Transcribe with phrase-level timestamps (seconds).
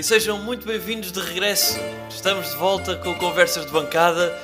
[0.00, 1.78] e sejam muito bem-vindos de regresso.
[2.08, 4.34] Estamos de volta com Conversas de Bancada,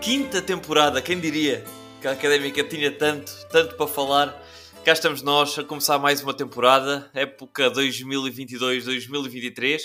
[0.00, 1.64] quinta temporada, quem diria
[2.00, 4.40] que a Académica tinha tanto, tanto para falar.
[4.84, 9.80] Cá estamos nós a começar mais uma temporada, época 2022-2023,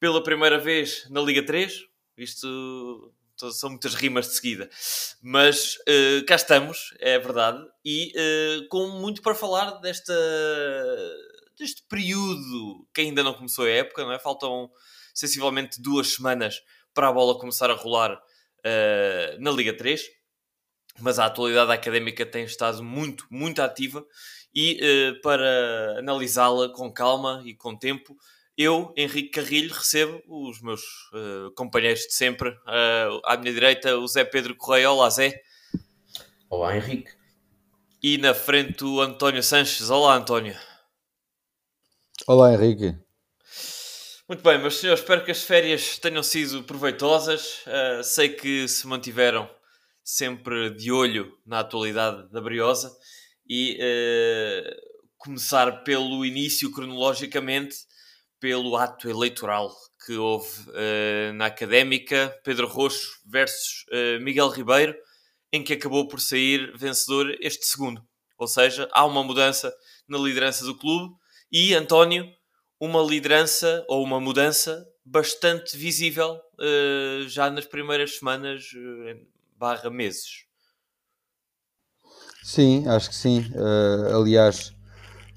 [0.00, 1.72] pela primeira vez na Liga 3.
[2.18, 3.14] Isto
[3.52, 4.68] são muitas rimas de seguida,
[5.22, 10.12] mas uh, cá estamos, é verdade, e uh, com muito para falar desta
[11.58, 14.18] deste período que ainda não começou a época, não é?
[14.18, 14.70] Faltam
[15.14, 16.60] sensivelmente duas semanas
[16.92, 20.02] para a bola começar a rolar uh, na Liga 3,
[21.00, 24.04] mas a atualidade académica tem estado muito, muito ativa
[24.54, 28.16] e uh, para analisá-la com calma e com tempo,
[28.56, 30.80] eu, Henrique Carrilho, recebo os meus
[31.12, 32.48] uh, companheiros de sempre.
[32.48, 34.90] Uh, à minha direita, o Zé Pedro Correia.
[34.90, 35.42] Olá, Zé.
[36.48, 37.12] Olá, Henrique.
[38.02, 39.90] E na frente, o António Sanches.
[39.90, 40.56] Olá, António.
[42.28, 42.92] Olá, Henrique.
[44.28, 47.60] Muito bem, meus senhores, espero que as férias tenham sido proveitosas.
[47.64, 49.48] Uh, sei que se mantiveram
[50.02, 52.90] sempre de olho na atualidade da Briosa
[53.48, 54.76] e uh,
[55.16, 57.76] começar pelo início, cronologicamente,
[58.40, 59.72] pelo ato eleitoral
[60.04, 63.84] que houve uh, na Académica, Pedro Roxo versus
[64.20, 64.96] Miguel Ribeiro,
[65.52, 68.02] em que acabou por sair vencedor este segundo.
[68.36, 69.72] Ou seja, há uma mudança
[70.08, 71.14] na liderança do clube
[71.50, 72.30] e António,
[72.80, 80.44] uma liderança ou uma mudança bastante visível uh, já nas primeiras semanas uh, barra meses.
[82.42, 83.40] Sim, acho que sim.
[83.54, 84.74] Uh, aliás,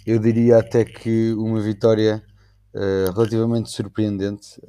[0.05, 2.23] eu diria até que uma vitória
[3.15, 4.61] relativamente surpreendente.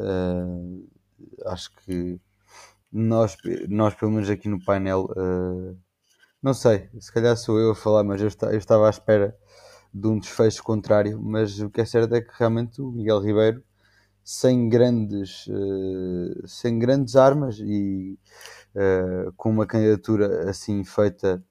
[1.44, 2.18] acho que
[2.90, 3.36] nós,
[3.68, 5.06] nós, pelo menos aqui no painel,
[6.42, 9.36] não sei, se calhar sou eu a falar, mas eu, eu estava à espera
[9.92, 13.62] de um desfecho contrário, mas o que é certo é que realmente o Miguel Ribeiro,
[14.22, 18.18] sem grandes, uh, sem grandes armas e
[18.74, 21.42] uh, com uma candidatura assim feita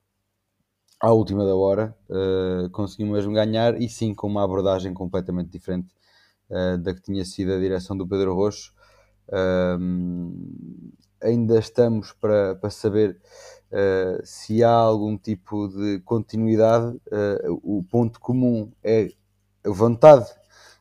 [1.02, 5.94] à última da hora, uh, conseguiu mesmo ganhar e sim com uma abordagem completamente diferente
[6.82, 8.74] da que tinha sido a direção do Pedro Roxo.
[11.22, 13.22] ainda estamos para, para saber
[13.72, 19.12] Uh, se há algum tipo de continuidade, uh, o ponto comum é
[19.64, 20.26] a vontade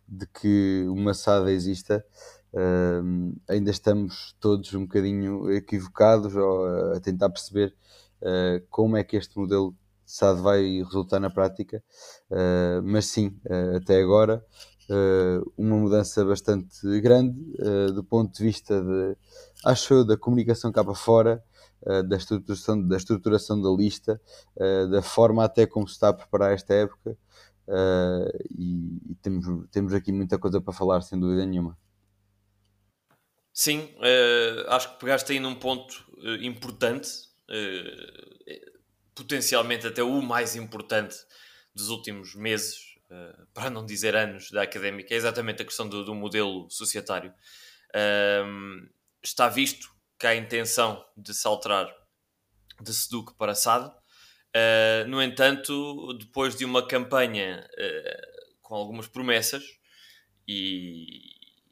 [0.06, 2.04] de que uma SAD exista.
[2.50, 7.74] Uh, ainda estamos todos um bocadinho equivocados ou a tentar perceber
[8.68, 9.70] como é que este modelo
[10.04, 11.80] de SAD vai resultar na prática,
[12.82, 13.38] mas sim,
[13.76, 14.44] até agora,
[15.56, 17.38] uma mudança bastante grande
[17.94, 19.16] do ponto de vista de,
[19.64, 21.44] acho eu, da comunicação cá para fora,
[22.04, 24.20] da, estruturação, da estruturação da lista,
[24.56, 27.16] uh, da forma até como se está a preparar esta época.
[27.66, 31.78] Uh, e, e temos, temos aqui muita coisa para falar, sem dúvida nenhuma.
[33.52, 33.92] Sim,
[34.68, 36.04] acho que pegaste aí num ponto
[36.40, 37.10] importante,
[39.16, 41.16] potencialmente até o mais importante
[41.74, 42.96] dos últimos meses,
[43.52, 47.34] para não dizer anos, da académica, é exatamente a questão do, do modelo societário.
[49.20, 51.88] está visto que há a intenção de se alterar
[52.80, 53.88] de Seduc para SAD.
[53.88, 59.62] Uh, no entanto, depois de uma campanha uh, com algumas promessas
[60.46, 61.20] e,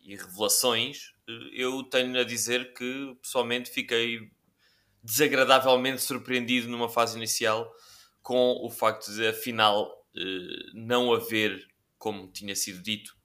[0.05, 4.31] e revelações, uh, eu tenho a dizer que pessoalmente fiquei
[5.03, 7.73] desagradavelmente surpreendido numa fase inicial
[8.23, 10.05] com o facto de, afinal,
[10.75, 11.65] não haver,
[11.97, 13.16] como tinha sido dito,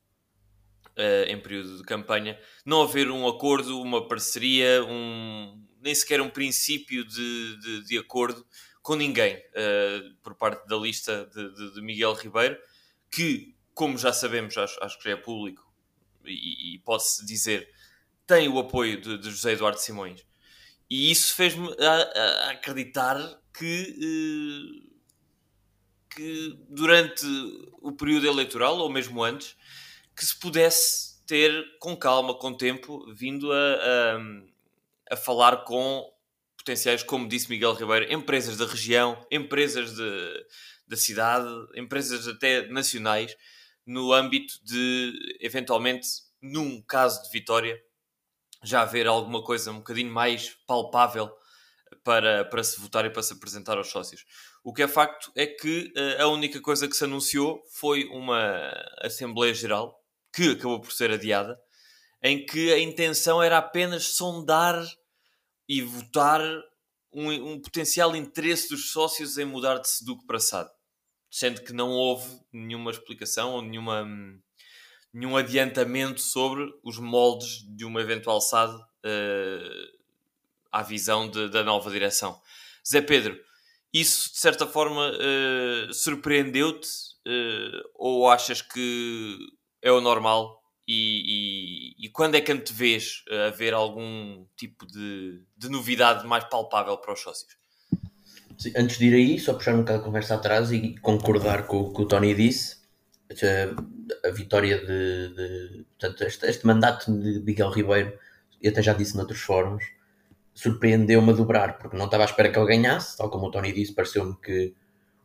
[0.97, 6.29] uh, em período de campanha, não haver um acordo, uma parceria, um, nem sequer um
[6.29, 8.45] princípio de, de, de acordo
[8.81, 12.57] com ninguém uh, por parte da lista de, de, Miguel Ribeiro,
[13.09, 15.71] que, como já sabemos, acho, acho que já é público
[16.25, 17.69] e, e pode-se dizer,
[18.25, 20.25] tem o apoio de, José Eduardo Simões.
[20.89, 21.69] E isso fez-me
[22.49, 23.17] acreditar
[23.53, 24.91] que, uh,
[26.09, 27.25] que durante
[27.81, 29.55] o período eleitoral, ou mesmo antes,
[30.15, 36.11] que se pudesse ter com calma, com tempo, vindo a, a, a falar com
[36.57, 40.45] potenciais, como disse Miguel Ribeiro, empresas da região, empresas de,
[40.87, 43.35] da cidade, empresas até nacionais,
[43.85, 46.07] no âmbito de, eventualmente,
[46.41, 47.81] num caso de vitória,
[48.63, 51.31] já haver alguma coisa um bocadinho mais palpável
[52.03, 54.25] para, para se votar e para se apresentar aos sócios.
[54.63, 58.71] O que é facto é que uh, a única coisa que se anunciou foi uma
[59.01, 60.00] Assembleia Geral
[60.33, 61.59] que acabou por ser adiada,
[62.23, 64.83] em que a intenção era apenas sondar
[65.67, 66.41] e votar
[67.13, 70.69] um, um potencial interesse dos sócios em mudar de Seduc para SAD,
[71.29, 74.07] sendo que não houve nenhuma explicação ou nenhuma,
[75.13, 79.97] nenhum adiantamento sobre os moldes de uma eventual SAD uh,
[80.71, 82.39] à visão de, da nova direção.
[82.87, 83.37] Zé Pedro,
[83.93, 86.87] isso de certa forma uh, surpreendeu-te
[87.27, 89.37] uh, ou achas que
[89.81, 90.61] é o normal?
[90.87, 96.43] E, e, e quando é que antevês a ver algum tipo de, de novidade mais
[96.45, 97.55] palpável para os sócios?
[98.57, 101.81] Sim, antes de ir aí, só puxar um bocado a conversa atrás e concordar com
[101.81, 102.81] o que o Tony disse.
[103.31, 108.19] A, a vitória de, de portanto, este, este, mandato de Miguel Ribeiro,
[108.61, 109.85] eu até já disse noutros fóruns,
[110.53, 113.71] surpreendeu-me a dobrar, porque não estava à espera que ele ganhasse, tal como o Tony
[113.71, 114.75] disse, pareceu-me que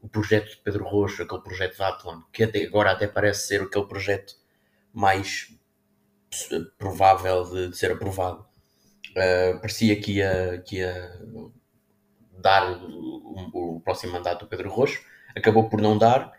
[0.00, 3.62] o projeto de Pedro Roxo, aquele projeto de Athlon, que até agora até parece ser
[3.62, 4.34] aquele projeto
[4.96, 5.54] mais
[6.78, 8.46] provável de, de ser aprovado,
[9.10, 11.20] uh, parecia que ia, que ia
[12.38, 14.98] dar o, o, próximo mandato do Pedro Roxo,
[15.36, 16.32] acabou por não dar.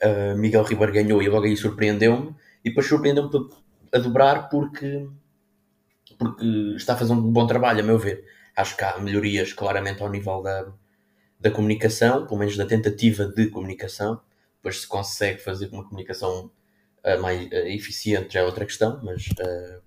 [0.00, 3.50] Uh, Miguel Ribeiro ganhou e logo aí surpreendeu-me, e depois surpreendeu-me
[3.92, 5.08] a dobrar porque,
[6.16, 6.46] porque
[6.76, 8.24] está a fazer um bom trabalho, a meu ver.
[8.56, 10.72] Acho que há melhorias claramente ao nível da,
[11.40, 14.20] da comunicação, pelo menos da tentativa de comunicação.
[14.56, 16.50] Depois se consegue fazer uma comunicação
[17.04, 19.28] uh, mais uh, eficiente já é outra questão, mas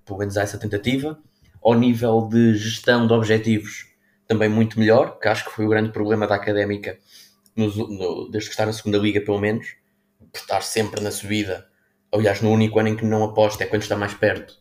[0.05, 1.19] pelo menos há essa tentativa.
[1.61, 3.87] Ao nível de gestão de objetivos,
[4.27, 6.97] também muito melhor, que acho que foi o grande problema da académica
[7.55, 9.75] no, desde que está na segunda liga, pelo menos,
[10.31, 11.67] por estar sempre na subida.
[12.11, 14.55] Aliás, no único ano em que não aposta é quando está mais perto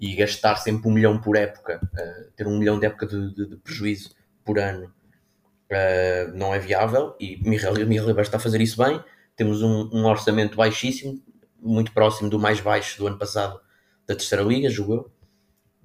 [0.00, 3.48] e gastar sempre um milhão por época, uh, ter um milhão de época de, de,
[3.50, 4.14] de prejuízo
[4.44, 7.14] por ano, uh, não é viável.
[7.18, 9.02] E Miguel Ribeiro está a fazer isso bem.
[9.34, 11.20] Temos um, um, orçamento baixíssimo,
[11.66, 13.60] muito próximo do mais baixo do ano passado
[14.06, 15.16] da terceira liga, julgo eu.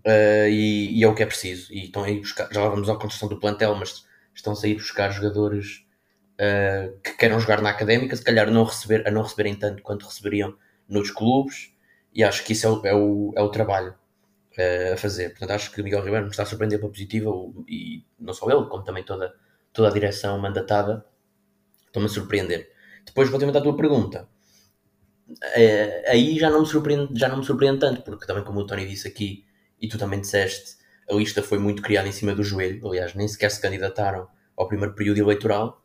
[0.06, 1.72] Uh, e, e, é o que é preciso.
[1.74, 4.76] E estão aí buscar, já lá vamos à construção do plantel, mas estão a sair
[4.76, 5.86] buscar jogadores
[6.40, 10.06] uh, que queiram jogar na académica, se calhar não receber, a não receberem tanto quanto
[10.06, 10.56] receberiam
[10.88, 11.74] nos clubes,
[12.14, 13.94] e acho que isso é o, é o, é o trabalho
[14.58, 15.30] uh, a fazer.
[15.30, 17.30] Portanto, acho que Miguel Ribeiro me está a surpreender pela positiva,
[17.68, 19.34] e não só ele, como também toda,
[19.72, 21.06] toda a direção mandatada,
[21.86, 22.72] estão-me a surpreender.
[23.06, 24.28] Depois, relativamente à tua pergunta,
[26.08, 28.88] aí já não, me surpreende, já não me surpreende tanto, porque também, como o Tony
[28.88, 29.46] disse aqui
[29.80, 30.76] e tu também disseste,
[31.10, 34.68] a lista foi muito criada em cima do joelho, aliás, nem sequer se candidataram ao
[34.68, 35.84] primeiro período eleitoral.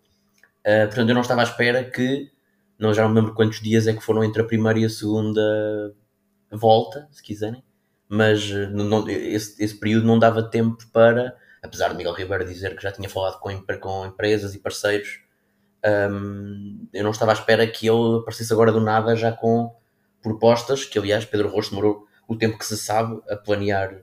[0.61, 2.31] Uh, portanto, eu não estava à espera que,
[2.79, 4.91] não já não me lembro quantos dias é que foram entre a primeira e a
[4.91, 5.95] segunda
[6.51, 7.63] volta, se quiserem,
[8.09, 12.77] mas uh, não, esse, esse, período não dava tempo para, apesar de Miguel Ribeiro dizer
[12.77, 13.51] que já tinha falado com,
[13.81, 15.21] com empresas e parceiros,
[15.87, 19.75] um, eu não estava à espera que ele aparecesse agora do nada já com
[20.23, 24.03] propostas, que aliás Pedro Rosto demorou o tempo que se sabe a planear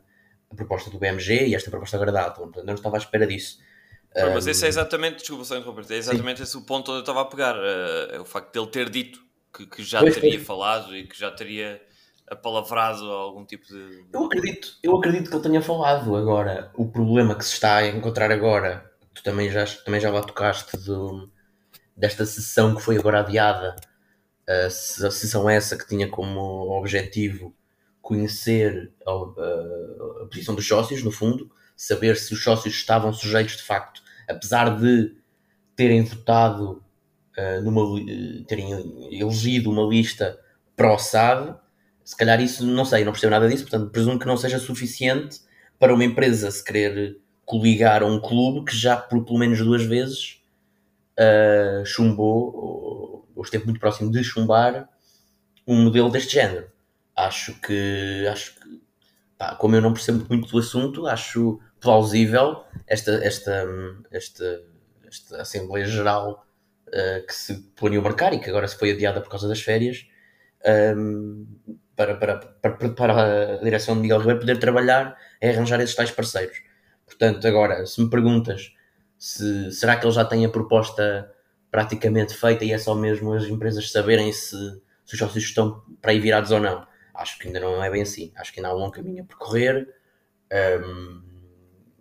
[0.49, 2.43] a proposta do BMG e esta proposta agora da Atom.
[2.43, 3.59] Portanto, eu não estava à espera disso.
[4.33, 6.43] mas esse é exatamente, desculpa só interromper, é exatamente Sim.
[6.43, 7.55] esse o ponto onde eu estava a pegar.
[7.55, 9.19] Uh, é o facto de ele ter dito
[9.53, 10.45] que, que já pois teria foi.
[10.45, 11.81] falado e que já teria
[12.29, 14.05] apalavrado algum tipo de.
[14.13, 16.15] Eu acredito, eu acredito que ele tenha falado.
[16.15, 20.21] Agora, o problema que se está a encontrar agora, tu também já, também já lá
[20.21, 21.29] tocaste do,
[21.95, 23.75] desta sessão que foi agora adiada,
[24.47, 26.41] a sessão essa que tinha como
[26.77, 27.55] objetivo
[28.01, 33.55] conhecer a, a, a, posição dos sócios, no fundo, saber se os sócios estavam sujeitos
[33.55, 35.15] de facto, apesar de
[35.75, 36.83] terem votado,
[37.37, 37.81] uh, numa,
[38.45, 38.71] terem
[39.09, 40.37] elegido uma lista
[40.75, 41.55] pró-SAD,
[42.03, 45.39] se calhar isso, não sei, não percebo nada disso, portanto presumo que não seja suficiente
[45.79, 49.83] para uma empresa se querer coligar a um clube que já por pelo menos duas
[49.83, 50.42] vezes
[51.19, 54.89] uh, chumbou, ou, esteve muito próximo de chumbar,
[55.67, 56.73] um modelo deste género
[57.15, 58.81] acho que, acho que
[59.37, 63.65] pá, como eu não percebo muito do assunto, acho plausível esta, esta,
[64.11, 64.61] esta,
[65.07, 66.45] esta Assembleia Geral
[66.87, 70.05] uh, que se planeou marcar e que agora se foi adiada por causa das férias
[70.65, 75.79] um, ehm, para, para, para, para a direção de Miguel Ribeiro poder trabalhar e arranjar
[75.79, 76.57] esses tais parceiros.
[77.05, 78.73] Portanto, agora, se me perguntas
[79.23, 81.31] se será que ele já tem a proposta
[81.71, 84.55] praticamente feita e é só mesmo as empresas saberem se,
[85.05, 88.01] se os sócios estão para aí virados ou não, Acho que ainda não é bem
[88.01, 88.31] assim.
[88.35, 89.87] Acho que ainda há um longo caminho a percorrer.
[90.51, 91.21] Um,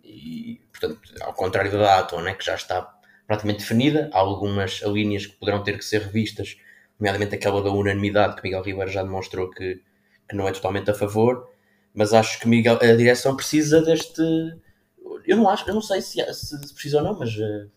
[0.03, 2.81] e, portanto, ao contrário da Atom, né, que já está
[3.27, 6.57] praticamente definida, há algumas linhas que poderão ter que ser revistas,
[6.99, 9.81] nomeadamente aquela da unanimidade que Miguel Ribeiro já demonstrou que,
[10.27, 11.49] que não é totalmente a favor,
[11.93, 14.21] mas acho que Miguel, a direção precisa deste.
[15.25, 17.69] Eu não acho, eu não sei se, se precisa ou não, mas uh,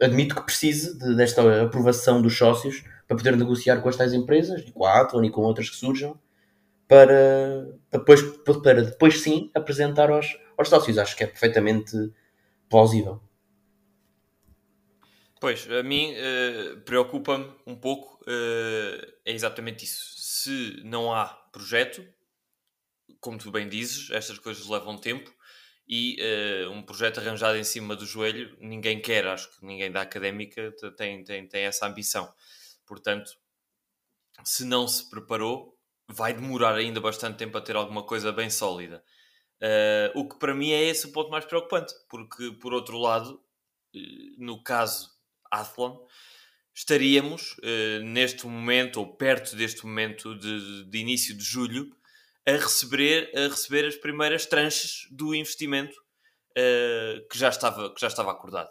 [0.00, 4.62] admito que precise de, desta aprovação dos sócios para poder negociar com as tais empresas,
[4.66, 6.18] e com a Athlon e com outras que surjam,
[6.88, 8.22] para, depois,
[8.62, 10.98] para depois sim apresentar aos, aos sócios.
[10.98, 12.12] Acho que é perfeitamente
[12.68, 13.22] plausível.
[15.40, 20.14] Pois, a mim uh, preocupa-me um pouco, uh, é exatamente isso.
[20.16, 22.04] se não há projeto,
[23.20, 25.32] como tu bem dizes, estas coisas levam tempo
[25.86, 30.02] e uh, um projeto arranjado em cima do joelho ninguém quer, acho que ninguém da
[30.02, 32.32] académica tem, tem, tem essa ambição.
[32.86, 33.30] Portanto,
[34.44, 35.76] se não se preparou,
[36.08, 39.02] vai demorar ainda bastante tempo a ter alguma coisa bem sólida.
[39.62, 43.40] Uh, o que para mim é esse o ponto mais preocupante, porque por outro lado,
[43.94, 43.98] uh,
[44.38, 45.08] no caso
[45.50, 46.04] Athlon,
[46.74, 51.94] estaríamos uh, neste momento, ou perto deste momento de, de, início de julho,
[52.46, 55.94] a receber, a receber as primeiras tranches do investimento
[57.30, 58.70] que, já estava, que já estava acordado.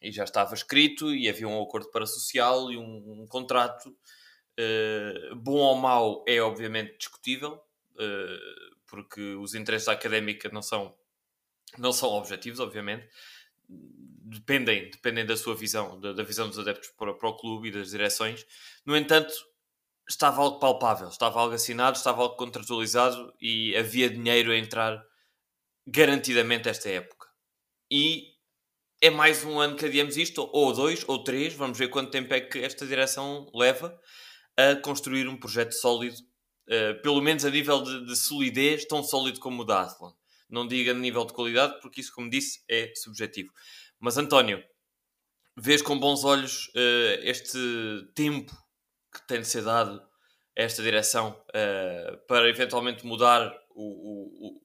[0.00, 3.96] E já estava escrito, e havia um acordo para social e um, um contrato
[4.58, 7.60] Uh, bom ou mau é obviamente discutível,
[7.92, 10.96] uh, porque os interesses da académica não são,
[11.76, 13.06] não são objetivos, obviamente.
[13.68, 17.70] Dependem, dependem da sua visão, da, da visão dos adeptos para, para, o clube e
[17.70, 18.46] das direções.
[18.84, 19.32] No entanto,
[20.08, 25.02] estava algo palpável, estava algo assinado, estava algo contratualizado e havia dinheiro a entrar
[25.86, 27.26] garantidamente esta época.
[27.90, 28.34] E
[29.00, 32.32] é mais um ano que adiamos isto, ou dois, ou três, vamos ver quanto tempo
[32.32, 33.98] é que esta direção leva
[34.56, 36.16] a construir um projeto sólido,
[36.68, 40.12] uh, pelo menos a nível de, de, solidez, tão sólido como o da Athlon.
[40.48, 43.52] Não diga nível de qualidade, porque isso, como disse, é subjetivo.
[43.98, 44.62] Mas, António,
[45.56, 47.58] vês com bons olhos uh, este
[48.14, 48.56] tempo
[49.20, 50.00] que tem de ser dado
[50.56, 53.82] a esta direção uh, para eventualmente mudar o,
[54.48, 54.60] o,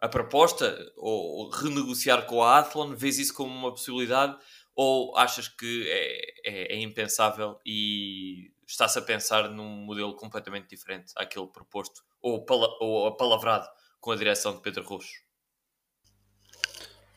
[0.00, 2.94] a proposta ou, ou, renegociar com a Athlon?
[2.94, 4.36] Vês isso como uma possibilidade
[4.74, 11.12] ou achas que é, é, é impensável e está-se a pensar num modelo completamente diferente
[11.16, 13.68] àquele proposto ou, pala ou apalavrado
[14.00, 15.22] com a direção de Pedro Roxo?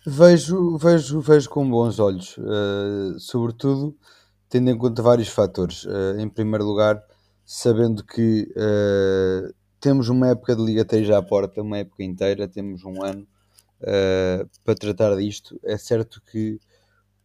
[0.06, 3.98] Vejo, vejo, vejo com bons olhos, uh, sobretudo
[4.50, 5.86] tendo em conta vários fatores.
[5.86, 7.02] Uh, em primeiro lugar,
[7.46, 12.84] sabendo que uh, temos uma época de Liga 3 à porta, uma época inteira, temos
[12.84, 13.28] um ano
[14.64, 15.60] para tratar disto.
[15.64, 16.60] É certo que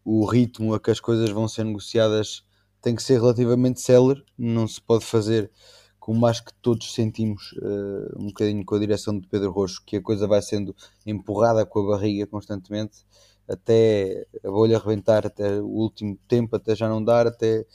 [0.04, 2.44] o ritmo a que as coisas vão ser negociadas
[2.82, 5.50] tem que ser relativamente célere, não se pode fazer
[5.98, 9.98] como acho que todos sentimos uh, um bocadinho com a direção de Pedro Roxo, que
[9.98, 10.74] a coisa vai sendo
[11.06, 13.04] empurrada com a barriga constantemente
[13.50, 17.66] até a bolha rebentar, até o último tempo, até já não dar, até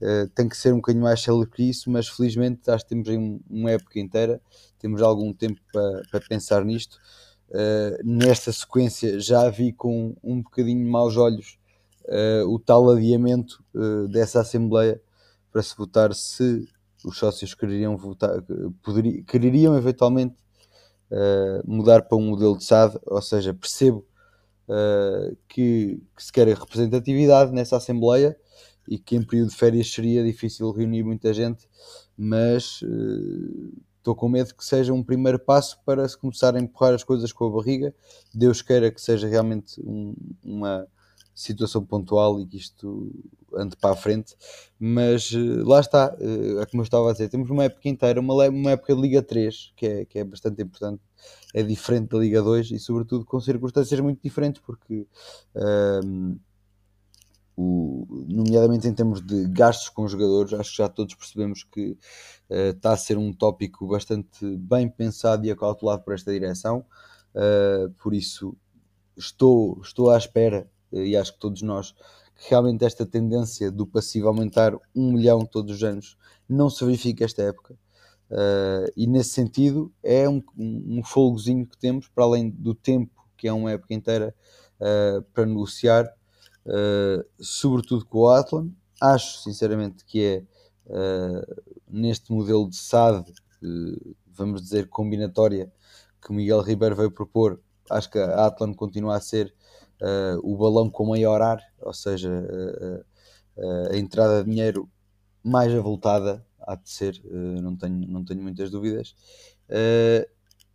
[0.00, 3.08] uh, tem que ser um bocadinho mais célere que isso, mas felizmente acho que temos
[3.08, 3.16] aí
[3.50, 4.40] uma época inteira,
[4.78, 6.98] temos algum tempo para, pensar nisto.
[7.48, 11.58] Uh, nesta sequência já vi com um bocadinho maus olhos
[12.04, 13.64] uh, o tal adiamento
[14.08, 15.02] dessa Assembleia
[15.50, 16.68] para se votar se
[17.04, 18.40] os sócios quereriam votar,
[18.82, 20.36] poderiam, quereriam eventualmente
[21.64, 24.06] mudar para um modelo de SAD, ou seja, percebo
[25.48, 28.36] que, que, se quer representatividade nessa Assembleia
[28.88, 31.68] e que em período de férias seria difícil reunir muita gente,
[32.16, 32.82] mas
[34.00, 37.32] estou com medo que seja um primeiro passo para se começar a empurrar as coisas
[37.32, 37.94] com a barriga.
[38.34, 40.86] Deus queira que seja realmente um, uma,
[41.40, 43.12] situação pontual e que isto
[43.54, 44.36] ande para a frente,
[44.78, 48.20] mas uh, lá está, uh, é como eu estava a dizer, temos uma época inteira,
[48.20, 51.02] uma, uma época de Liga 3, que é, que é bastante importante,
[51.54, 55.06] é diferente da Liga 2 e sobretudo com circunstâncias muito diferentes, porque
[56.04, 56.38] um,
[57.56, 61.90] o, nomeadamente em termos de gastos com jogadores, acho que já todos percebemos que
[62.50, 66.84] uh, está a ser um tópico bastante bem pensado e acautelado por esta direção,
[68.02, 68.56] por isso
[69.16, 71.92] estou, estou à espera e acho que todos nós,
[72.36, 76.16] que realmente esta tendência do passivo aumentar um milhão todos os anos
[76.48, 77.76] não se verifica esta época.
[78.30, 83.48] Uh, e nesse sentido é um, um, folgozinho que temos, para além do tempo, que
[83.48, 84.34] é uma época inteira,
[84.80, 86.06] uh, para negociar,
[86.64, 88.70] uh, sobretudo com o Atlan.
[89.00, 90.44] Acho sinceramente que é
[91.88, 93.32] neste modelo de SAD,
[94.26, 95.72] vamos dizer, combinatória,
[96.20, 97.60] que Miguel Ribeiro veio propor.
[97.88, 99.54] Acho que a Atlan continua a ser
[100.00, 103.04] uh, o balão com maior ar, ou seja, uh,
[103.92, 104.88] a entrada de dinheiro
[105.42, 107.20] mais avultada há de ser,
[107.62, 109.14] não, tenho, não tenho muitas dúvidas.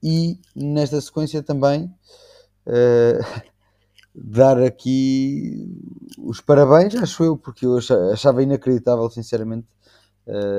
[0.03, 1.91] e nesta sequência também
[4.13, 5.67] dar aqui
[6.19, 7.79] os parabéns, acho eu, porque eu
[8.13, 9.67] achava inacreditável, sinceramente,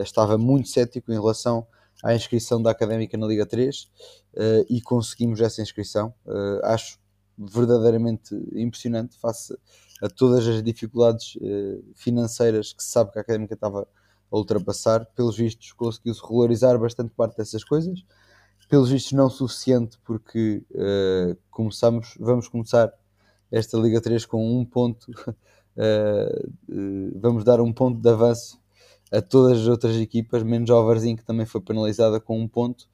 [0.03, 1.65] estava muito cético em relação
[2.03, 6.13] à inscrição da Académica na Liga 3 uh, e conseguimos essa inscrição.
[6.25, 6.99] Uh, acho
[7.39, 9.57] verdadeiramente impressionante face
[10.03, 13.87] a todas as dificuldades uh, financeiras que se sabe que a Académica estava
[14.31, 15.07] a ultrapassar.
[15.15, 18.05] Pelos vistos, conseguiu-se regularizar bastante parte dessas coisas.
[18.69, 22.93] Pelos vistos, não suficiente, porque uh, começamos, vamos começar
[23.51, 26.53] esta Liga 3 com um ponto, uh,
[27.15, 28.61] vamos dar um ponto de avanço
[29.13, 32.89] a todas as outras equipas, menos ao Varzim, que também foi penalizada com um ponto.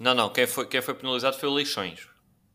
[0.00, 2.08] Não, não, quem foi, quem foi penalizado foi o Leixões,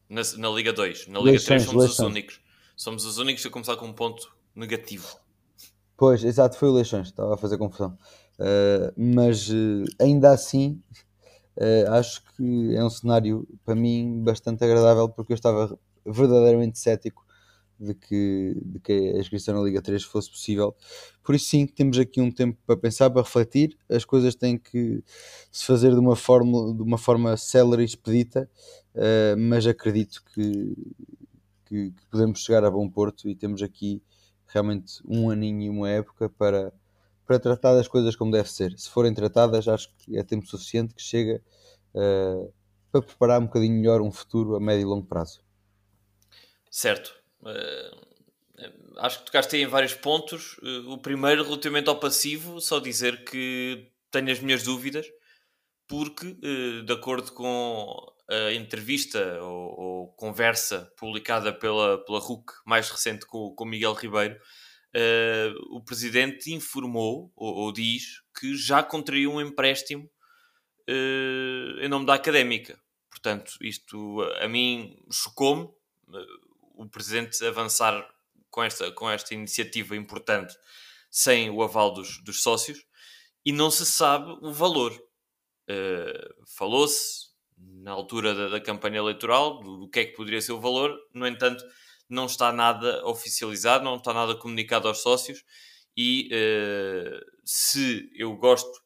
[0.10, 1.08] na, na Liga 2.
[1.08, 2.00] Na Liga Leixões, 3 somos Leixões.
[2.00, 2.42] os únicos.
[2.76, 5.08] Somos os únicos a começar com um ponto negativo.
[5.96, 7.98] Pois, exato, foi o Leixões, estava a fazer confusão.
[8.40, 10.82] Uh, mas uh, ainda assim,
[11.58, 17.26] uh, acho que é um cenário para mim bastante agradável porque eu estava verdadeiramente cético
[17.80, 20.76] de que, de que a inscrição na Liga 3 fosse possível.
[21.24, 23.78] Por isso, sim, temos aqui um tempo para pensar, para refletir.
[23.90, 25.02] As coisas têm que
[25.52, 28.50] se fazer de uma forma, de uma forma célere e expedita,
[28.96, 30.76] uh, mas acredito que,
[31.66, 34.04] que, que, podemos chegar a bom porto e temos aqui
[34.48, 36.74] realmente um aninho e uma época para,
[37.26, 38.78] para tratar das coisas como deve ser.
[38.78, 41.42] Se forem tratadas, acho que é tempo suficiente que chega
[41.94, 42.52] uh,
[42.92, 45.42] para preparar um bocadinho melhor um futuro a médio e longo prazo.
[46.70, 47.19] Certo.
[47.42, 50.58] Uh, acho que tocaste aí em vários pontos.
[50.60, 55.08] Uh, o primeiro, relativamente ao passivo, só dizer que tenho as minhas dúvidas,
[55.88, 62.88] porque, uh, de acordo com a entrevista ou, ou, conversa publicada pela, pela RUC, mais
[62.88, 64.40] recente com, com Miguel Ribeiro,
[65.72, 70.08] o presidente informou ou, ou, diz que já contraiu um empréstimo
[71.82, 72.80] em nome da académica.
[73.10, 75.68] Portanto, isto a mim chocou-me
[76.80, 78.08] o presidente avançar
[78.50, 80.56] com esta, com esta iniciativa importante
[81.12, 82.80] sem o aval dos, dos sócios
[83.46, 84.92] e não se sabe o valor.
[85.70, 90.54] Uh, Falou-se na altura da, da campanha eleitoral do, do, que é que poderia ser
[90.54, 91.64] o valor, no entanto,
[92.08, 95.44] não está nada oficializado, não está nada comunicado aos sócios.
[95.98, 98.82] E uh, se eu gosto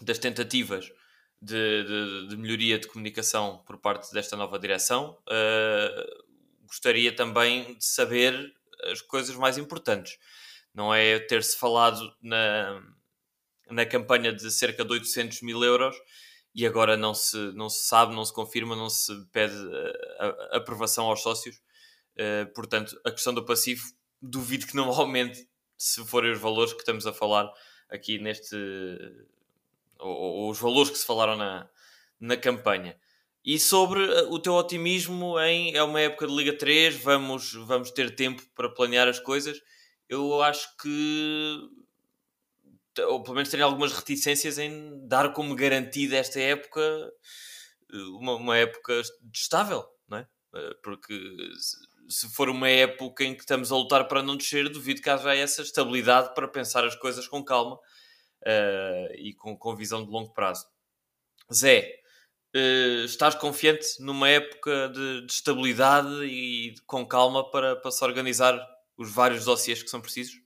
[0.00, 0.90] das tentativas
[1.40, 6.29] de, de, de, melhoria de comunicação por parte desta nova direção, uh,
[6.70, 10.16] gostaria também de saber as coisas mais importantes.
[10.72, 12.80] Não é ter-se falado na,
[13.68, 15.96] na campanha de cerca de 800 mil euros
[16.54, 19.54] e agora não se, não se sabe, não se confirma, não se pede
[20.20, 21.56] a, a aprovação aos sócios.
[22.14, 23.82] Uh, portanto, a questão do passivo,
[24.22, 27.50] duvido que não aumente se forem os valores que estamos a falar
[27.88, 28.54] aqui neste.
[29.98, 31.68] ou, ou os valores que se falaram na,
[32.20, 32.96] na campanha.
[33.44, 37.90] E sobre eh, o teu otimismo em é uma época de Liga 3, vamos, vamos
[37.90, 39.60] ter tempo para planear as coisas.
[40.08, 41.58] Eu acho que,
[43.06, 46.80] ou pelo menos tenho algumas reticências em dar como garantida esta época
[47.92, 49.00] eh, uma, uma época
[49.32, 50.28] estável, não é?
[50.54, 51.14] Eh, porque
[52.08, 55.34] se for uma época em que estamos a lutar para não descer, duvido que haja
[55.34, 60.32] essa estabilidade para pensar as coisas com calma uh, e com, com visão de longo
[60.32, 60.66] prazo.
[61.52, 61.99] Zé,
[63.04, 68.58] Estás confiante numa época de, de estabilidade e de, com calma para, para se organizar
[68.98, 70.40] os vários dossiês que são precisos?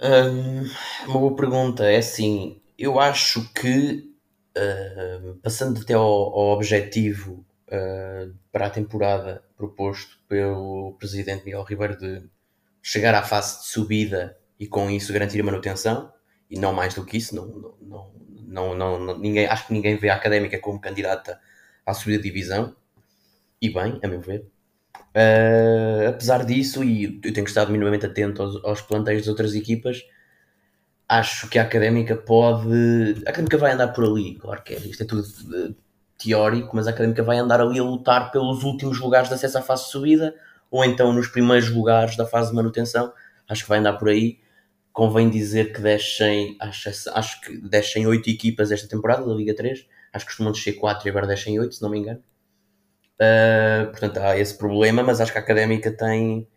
[0.00, 0.62] Um,
[1.06, 1.84] uma boa pergunta.
[1.84, 4.12] É assim, eu acho que
[4.56, 11.96] uh, passando até ao, ao objetivo uh, para a temporada proposto pelo presidente Miguel Ribeiro
[11.96, 12.22] de
[12.82, 16.12] chegar à fase de subida e com isso garantir a manutenção,
[16.50, 18.12] e não mais do que isso, não, não, não
[18.48, 21.38] não, não, não, ninguém, acho que ninguém vê a académica como candidata
[21.84, 22.74] à subida de divisão.
[23.60, 24.46] E bem, a meu ver.
[25.14, 30.02] Uh, apesar disso, e eu tenho estado minimamente atento aos, aos plantéis das outras equipas,
[31.08, 33.22] acho que a académica pode.
[33.26, 35.74] A académica vai andar por ali, claro que é, isto é tudo uh,
[36.16, 39.62] teórico, mas a académica vai andar ali a lutar pelos últimos lugares de acesso à
[39.62, 40.34] fase de subida,
[40.70, 43.12] ou então nos primeiros lugares da fase de manutenção.
[43.48, 44.38] Acho que vai andar por aí
[44.98, 49.86] convém dizer que descem, acho, acho que descem 8 equipas esta temporada da Liga 3,
[50.12, 52.20] acho que costumam descer 4 e agora descem 8, se não me engano.
[53.14, 56.48] Uh, portanto, há esse problema, mas acho que a Académica tem,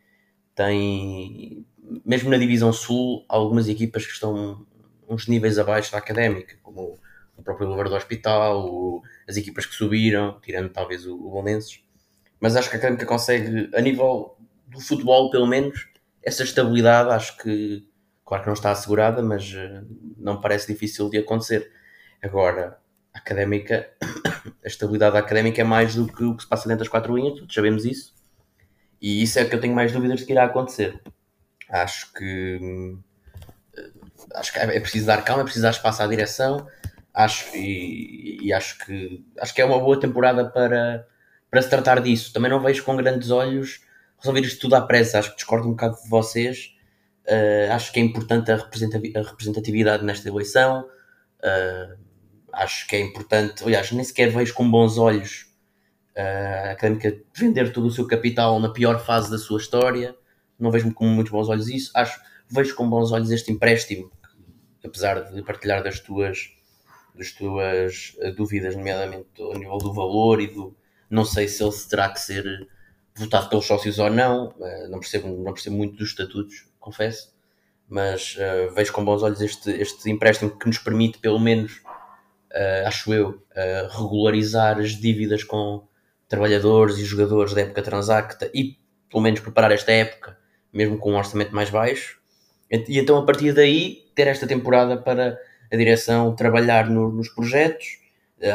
[0.55, 1.63] tem,
[2.03, 4.65] mesmo na Divisão Sul, algumas equipas que estão
[5.07, 6.99] uns níveis abaixo da Académica, como
[7.37, 11.43] o próprio Lugar do Hospital, o, as equipas que subiram, tirando talvez o, o.
[12.39, 15.87] Mas acho que a Académica consegue, a nível do futebol pelo menos,
[16.23, 17.90] essa estabilidade acho que
[18.31, 19.85] Claro que não está assegurada, mas uh,
[20.17, 21.69] não parece difícil de acontecer.
[22.23, 22.77] Agora,
[23.13, 23.89] a académica,
[24.63, 27.37] a estabilidade académica é mais do que o que se passa dentro das quatro linhas,
[27.37, 28.15] todos sabemos isso.
[29.01, 30.97] E isso é que eu tenho mais dúvidas de que irá acontecer.
[31.69, 32.97] Acho que
[33.77, 33.91] eh,
[34.35, 36.65] acho que é preciso dar calma, é preciso dar espaço à direção.
[37.13, 41.05] Acho, e, e, acho que acho que é uma boa temporada para,
[41.49, 42.31] para se tratar disso.
[42.31, 43.81] Também não vejo com grandes olhos
[44.19, 45.19] resolver isto tudo à pressa.
[45.19, 46.79] Acho que discordo um bocado de vocês
[47.31, 50.81] Uh, acho que é importante a, representatividade nesta eleição.
[51.39, 51.97] Uh,
[52.51, 55.47] acho que é importante, aliás, nem sequer vejo com bons olhos
[56.17, 60.13] uh, a académica vender todo o seu capital na pior fase da sua história.
[60.59, 61.89] Não vejo com muitos bons olhos isso.
[61.95, 64.11] Acho, vejo com bons olhos este empréstimo,
[64.83, 66.49] apesar de partilhar das tuas,
[67.15, 70.75] das tuas dúvidas, nomeadamente ao nível do valor e do.
[71.09, 72.67] Não sei se ele terá que ser
[73.15, 74.53] votado pelos sócios ou não,
[74.89, 77.31] não percebo, não percebo muito dos estatutos, confesso,
[77.87, 81.81] mas uh, vejo com bons olhos este, este empréstimo que nos permite, pelo menos,
[82.51, 85.87] uh, acho eu, uh, regularizar as dívidas com
[86.27, 88.77] trabalhadores e jogadores da época transacta e,
[89.09, 90.37] pelo menos, preparar esta época,
[90.73, 92.19] mesmo com um orçamento mais baixo.
[92.71, 95.37] E então, a partir daí, ter esta temporada para
[95.69, 97.99] a direção trabalhar no, nos projetos.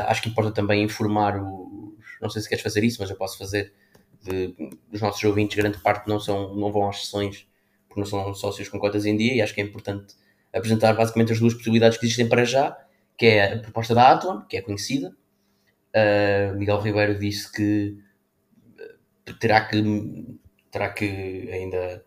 [0.07, 2.19] acho que importa também informar os.
[2.23, 3.75] Não sei se queres fazer isso, mas eu posso fazer
[4.23, 4.55] de,
[4.91, 7.47] dos nossos ouvintes, grande parte não, são, não vão às sessões
[7.97, 10.15] porque não são sócios com cotas em dia e acho que é importante
[10.53, 12.77] apresentar basicamente as duas possibilidades que existem para já,
[13.17, 15.17] que é a proposta da Athlon, que é conhecida.
[15.95, 17.99] Uh, Miguel Ribeiro disse que
[18.79, 20.39] eh, terá que,
[20.71, 22.05] terá que ainda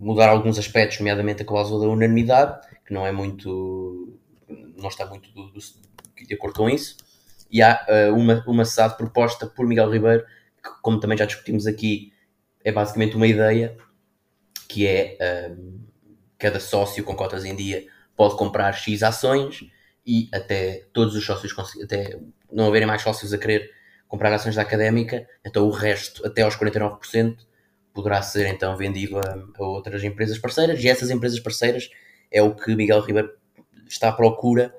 [0.00, 4.18] mudar alguns aspectos, nomeadamente a cláusula da unanimidade, que não é muito
[4.76, 5.60] não está muito do, do,
[6.26, 6.96] de acordo com isso.
[7.50, 10.24] E há uh, uma, uma SAD proposta por Miguel Ribeiro
[10.62, 12.12] que, como também já discutimos aqui,
[12.64, 13.76] é basicamente uma ideia
[14.58, 15.16] que é
[15.50, 15.80] um,
[16.38, 19.64] cada sócio com cotas em dia pode comprar X ações
[20.06, 22.18] e até todos os sócios, até
[22.50, 23.70] não haverem mais sócios a querer
[24.08, 27.36] comprar ações da académica, então o resto, até aos 49%,
[27.92, 31.90] poderá ser então vendido a, a, outras empresas parceiras e essas empresas parceiras
[32.30, 33.30] é o que Miguel Ribeiro
[33.86, 34.74] está à procura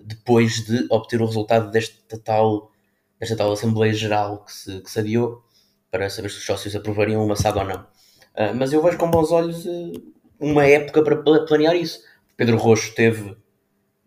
[0.00, 2.72] depois de obter o resultado desta tal
[3.20, 5.44] esta tal Assembleia Geral que se, que se adiou
[5.90, 7.86] para saber se os sócios aprovariam uma SAD ou não.
[8.34, 9.92] Uh, mas eu vejo com bons olhos uh,
[10.40, 12.00] uma época para planear isso.
[12.36, 13.36] Pedro Roxo teve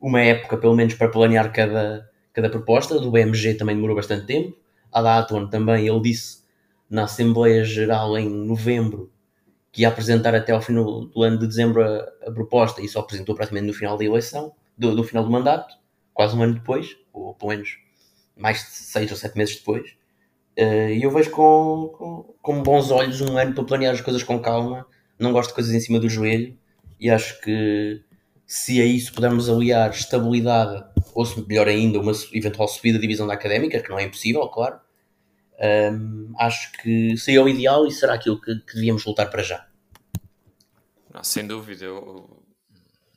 [0.01, 2.99] uma época, pelo menos, para planear cada, cada proposta.
[2.99, 4.57] Do BMG também demorou bastante tempo.
[4.91, 6.43] A da Aton também, ele disse
[6.89, 9.11] na Assembleia Geral em novembro
[9.71, 13.01] que ia apresentar até ao final do ano de dezembro a, a proposta e só
[13.01, 15.75] apresentou praticamente no final da eleição, do, do final do mandato,
[16.13, 17.77] quase um ano depois, ou pelo menos
[18.37, 19.95] mais de seis ou sete meses depois.
[20.57, 24.23] Uh, e eu vejo com, com, com, bons olhos um ano para planear as coisas
[24.23, 24.85] com calma.
[25.19, 26.57] Não gosto de coisas em cima do joelho
[26.99, 28.01] e acho que
[28.45, 33.27] se a isso pudermos aliar estabilidade, ou se melhor ainda, uma eventual subida de divisão
[33.27, 34.79] da académica, que não é impossível, claro,
[35.59, 39.41] um, ehm, acho que seria o ideal e será aquilo que, que devíamos lutar para
[39.41, 39.67] já.
[41.13, 42.43] Não, sem dúvida, eu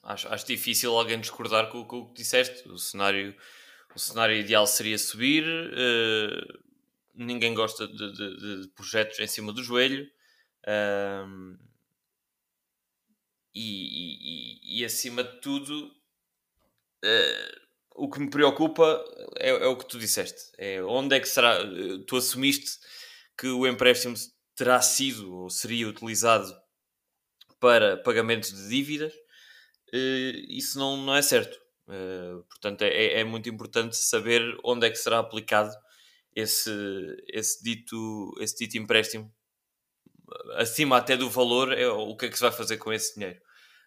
[0.03, 2.69] acho, acho difícil alguém discordar com, com o que disseste.
[2.69, 3.35] O cenário
[3.95, 5.45] o cenário ideal seria subir.
[5.45, 6.68] Uh,
[7.19, 10.09] ninguém gosta de, de, de, projetos em cima do joelho.
[10.65, 11.59] Uh,
[13.55, 15.87] e, e, e, acima de tudo,
[17.05, 19.05] uh, o que me preocupa
[19.37, 20.53] é, é, o que tu disseste.
[20.57, 21.59] É onde é que será.
[22.07, 22.79] Tu assumiste
[23.37, 24.15] que o empréstimo
[24.55, 26.55] terá sido ou seria utilizado
[27.61, 29.13] para pagamento de dívidas.
[29.93, 31.59] Uh, isso não, não é certo.
[31.89, 35.75] Uh, portanto, é, é, muito importante saber onde é que será aplicado
[36.39, 36.71] esse,
[37.29, 39.35] esse, dito, esse dito empréstimo.
[40.57, 43.41] Acima até do valor, é o que é que se vai fazer com esse dinheiro.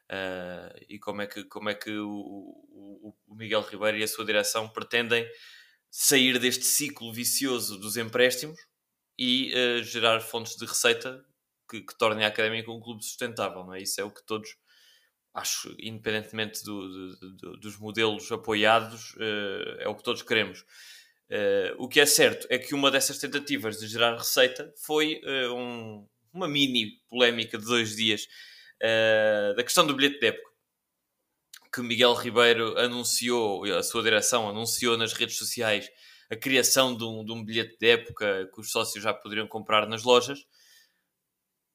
[0.09, 4.07] Uh, e como é que, como é que o, o, o, Miguel Ribeiro e a
[4.07, 5.25] sua direção pretendem
[5.89, 8.59] sair deste ciclo vicioso dos empréstimos
[9.17, 11.23] e uh, gerar fontes de receita
[11.69, 13.63] que, que tornem a Académica um clube sustentável.
[13.63, 13.81] Não é?
[13.81, 14.49] Isso é o que todos
[15.33, 20.65] acho, independentemente do, do, do, dos modelos apoiados, uh, é o que todos queremos.
[21.31, 25.55] Uh, o que é certo é que uma dessas tentativas de gerar receita foi uh,
[25.55, 28.27] um, uma mini polémica de dois dias
[29.55, 30.49] da questão do bilhete de época.
[31.71, 35.87] Que Miguel Ribeiro anunciou, a sua direção anunciou nas redes sociais
[36.31, 39.87] a criação de um, de um bilhete de época que os sócios já poderiam comprar
[39.87, 40.39] nas lojas.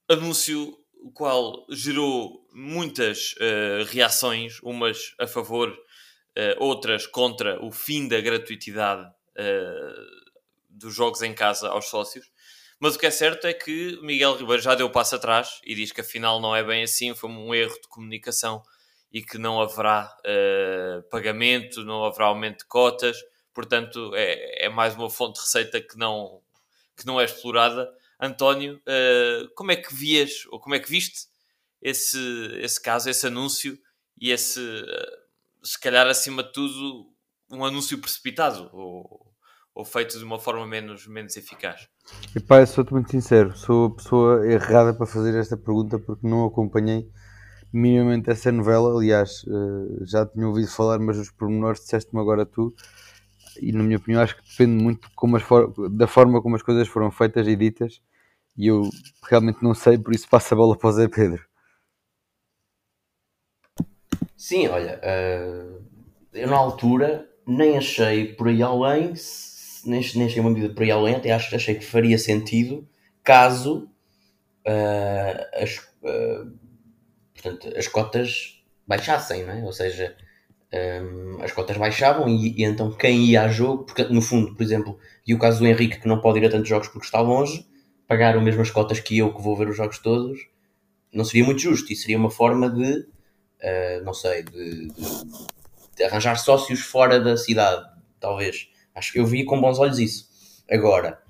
[0.09, 8.09] Anúncio o qual gerou muitas uh, reações, umas a favor, uh, outras contra o fim
[8.09, 9.16] da gratuitidade uh,
[10.69, 12.31] dos jogos em casa aos sócios.
[12.79, 15.93] Mas o que é certo é que Miguel Ribeiro já deu passo atrás e diz
[15.93, 18.63] que afinal não é bem assim, foi um erro de comunicação
[19.11, 20.15] e que não haverá
[21.11, 23.17] pagamento, não haverá aumento de cotas,
[23.55, 26.43] portanto é, é mais uma fonte de receita que não,
[26.97, 31.29] que não é explorada António, uh, como é que vias, ou como é que viste
[31.83, 32.19] esse,
[32.61, 33.79] esse caso, esse anúncio
[34.19, 37.13] e esse, uh, se calhar acima de tudo,
[37.51, 39.27] um anúncio precipitado ou,
[39.75, 41.89] ou feito de uma forma menos, menos eficaz?
[42.35, 46.27] E pá, eu sou-te muito sincero, sou a pessoa errada para fazer esta pergunta porque
[46.27, 47.09] não acompanhei
[47.73, 48.97] minimamente essa novela.
[48.97, 52.75] Aliás, uh, já tinha ouvido falar, mas os pormenores disseste-me agora tu
[53.61, 56.87] e na minha opinião acho que depende muito como for da forma como as coisas
[56.89, 58.03] foram feitas e ditas
[58.57, 58.89] e eu
[59.29, 61.45] realmente não sei, por isso passo a bola para o Zé Pedro.
[64.37, 65.85] Sim, olha, uh,
[66.33, 69.13] eu na altura nem achei por aí além,
[69.85, 72.87] nem, nem achei uma medida por aí além, até acho, achei que faria sentido
[73.23, 73.89] caso
[74.67, 76.53] uh, as, uh,
[77.35, 79.65] portanto, as cotas baixassem, não é?
[79.65, 80.17] Ou seja,
[80.73, 84.63] um, as cotas baixavam e, e, então quem ia a jogo, porque no fundo, por
[84.63, 87.21] exemplo, e o caso do Henrique que não pode ir a tantos jogos porque está
[87.21, 87.67] longe,
[88.07, 90.39] pagar as mesmas cotas que eu que vou ver os jogos todos,
[91.13, 95.47] não seria muito justo e seria uma forma de, uh, não sei, de, de,
[96.03, 97.87] arranjar sócios fora da cidade,
[98.21, 98.69] talvez.
[98.95, 100.29] Acho que eu vi com bons olhos isso.
[100.71, 101.21] Agora,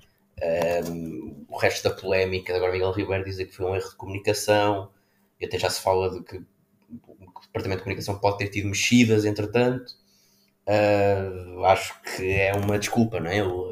[0.89, 4.91] um, o resto da polémica, agora Miguel Ribeiro dizer que foi um erro de comunicação,
[5.39, 9.25] e até já se fala de que o Departamento de Comunicação pode ter tido mexidas,
[9.25, 9.93] entretanto.
[10.67, 13.39] Uh, acho que é uma desculpa, não é?
[13.39, 13.69] Eu,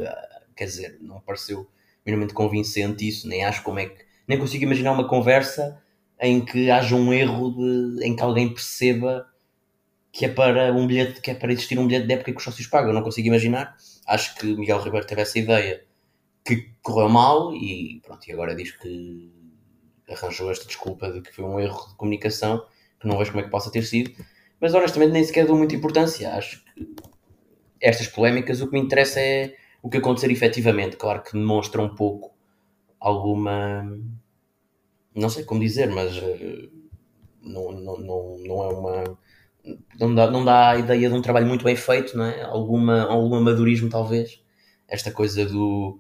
[0.56, 1.68] quer dizer, não pareceu
[2.06, 4.06] minimamente convincente isso, nem acho como é que.
[4.28, 5.82] Nem consigo imaginar uma conversa
[6.20, 9.28] em que haja um erro de, em que alguém perceba
[10.16, 12.44] que é para um bilhete, que é para existir um bilhete de época que os
[12.44, 12.92] sócios pagam.
[12.92, 13.76] Eu não consigo imaginar.
[14.08, 15.84] Acho que Miguel Ribeiro teve essa ideia
[16.46, 19.30] que correu mal e pronto, e agora diz que
[20.10, 22.66] arranjou esta desculpa de que foi um erro de comunicação,
[22.98, 24.16] que não vejo como é que possa ter sido,
[24.62, 26.34] mas honestamente nem sequer dou muita importância.
[26.34, 26.96] Acho que
[27.82, 30.96] estas polémicas o que me interessa é o que acontecer efetivamente.
[30.96, 32.34] Claro que demonstra um pouco
[33.02, 33.84] alguma.
[35.14, 36.72] Não sei como dizer, mas uh,
[37.42, 39.25] não, não, não, não é uma.
[40.00, 42.44] Não dá, não dá a ideia de um trabalho muito bem feito, não é?
[42.44, 44.40] Alguma, algum amadorismo, talvez.
[44.88, 46.00] Esta coisa do.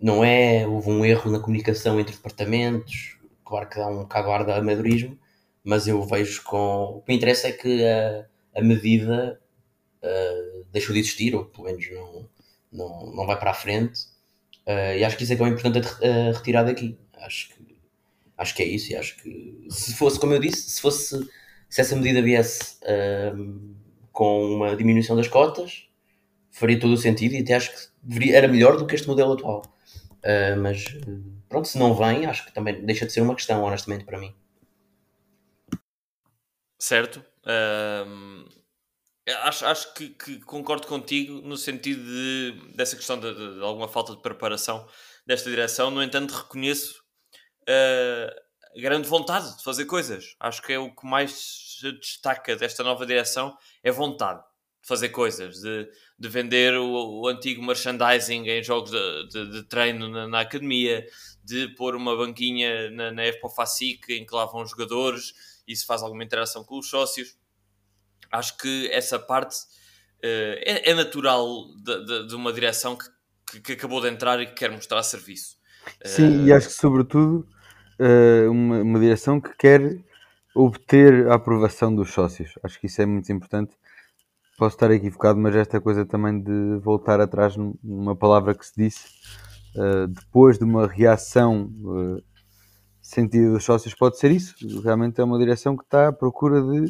[0.00, 0.66] Não é?
[0.66, 5.18] Houve um erro na comunicação entre departamentos, claro que dá um bocado ar de amadorismo,
[5.64, 6.96] mas eu vejo com.
[6.96, 8.26] O que me interessa é que a,
[8.56, 9.40] a medida
[10.02, 12.28] uh, deixou de existir, ou pelo menos não,
[12.72, 14.00] não, não vai para a frente.
[14.66, 16.98] Uh, e acho que isso é que é importante a, retirar daqui.
[17.18, 17.78] Acho que,
[18.36, 18.92] acho que é isso.
[18.92, 21.18] E acho que se fosse, como eu disse, se fosse
[21.74, 23.76] se essa medida viesse uh,
[24.12, 25.88] com uma diminuição das cotas,
[26.52, 29.32] faria todo o sentido e até acho que deveria, era melhor do que este modelo
[29.32, 29.62] atual.
[30.18, 30.84] Uh, mas
[31.48, 34.32] pronto, se não vem, acho que também deixa de ser uma questão, honestamente, para mim.
[36.78, 37.24] Certo.
[38.06, 38.44] Um,
[39.42, 43.88] acho acho que, que, concordo contigo no sentido de, dessa questão de, de, de, alguma
[43.88, 44.86] falta de preparação
[45.26, 45.90] desta direção.
[45.90, 47.02] No entanto, reconheço
[47.62, 50.36] uh, grande vontade de fazer coisas.
[50.38, 55.08] Acho que é o que mais se destaca desta nova direção é vontade de fazer
[55.08, 60.28] coisas, de, de vender o, o antigo merchandising em jogos de, de, de treino na,
[60.28, 61.06] na, academia,
[61.42, 63.22] de pôr uma banquinha na, na
[63.54, 65.32] Facic em que lá vão jogadores
[65.66, 67.36] e se faz alguma interação com os sócios.
[68.30, 73.08] Acho que essa parte uh, é, é, natural de, de, de, uma direção que,
[73.46, 75.56] que, que, acabou de entrar e que quer mostrar serviço.
[76.04, 77.48] Sim, uh, e acho que sobretudo
[77.98, 80.04] uh, uma, uma direção que quer
[80.54, 82.52] obter a aprovação dos sócios.
[82.62, 83.76] Acho que isso é muito importante.
[84.56, 89.08] Posso estar equivocado, mas esta coisa também de voltar atrás numa palavra que se disse
[89.74, 92.22] uh, depois de uma reação uh,
[93.02, 94.54] sentida dos sócios pode ser isso.
[94.80, 96.86] Realmente é uma direção que está à procura de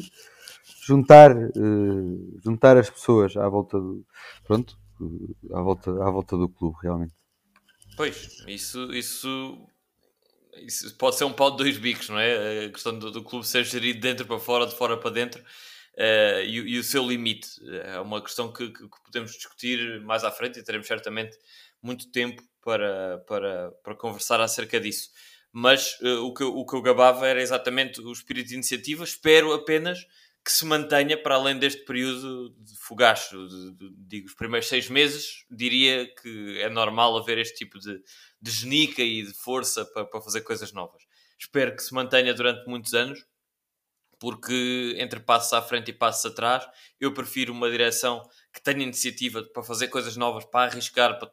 [0.85, 4.05] juntar, uh, juntar as pessoas à volta do
[4.45, 4.77] pronto,
[5.51, 7.13] à volta, à volta do clube, realmente.
[7.97, 9.57] Pois, isso, isso,
[10.61, 12.65] isso pode ser um pau de dois bicos, não é?
[12.65, 15.41] A questão do, do clube ser gerido de dentro para fora, de fora para dentro.
[15.93, 17.47] Uh, e, e, o seu limite
[17.83, 21.37] é uma questão que, que, podemos discutir mais à frente e teremos certamente
[21.81, 25.09] muito tempo para, para, para conversar acerca disso.
[25.53, 29.05] Mas uh, o, que, o que eu gabava era exatamente o espírito de iniciativa.
[29.05, 30.05] Espero apenas
[30.45, 33.47] que se mantenha para além deste período de fogacho.
[33.47, 37.99] De, de, digo, os primeiros seis meses, diria que é normal haver este tipo de,
[38.39, 41.01] de genica e de força para, para fazer coisas novas.
[41.39, 43.25] Espero que se mantenha durante muitos anos,
[44.19, 46.63] porque entre passos à frente e passos atrás,
[46.99, 48.21] eu prefiro uma direção
[48.53, 51.31] que tenha iniciativa para fazer coisas novas, para arriscar, para,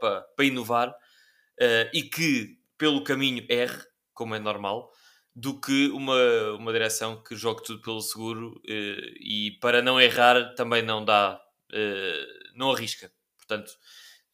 [0.00, 4.92] para, para inovar uh, e que pelo caminho erre, como é normal,
[5.38, 10.52] do que uma, uma direção que jogue tudo pelo seguro uh, e para não errar
[10.56, 11.40] também não dá,
[11.72, 13.12] uh, não arrisca.
[13.36, 13.70] Portanto,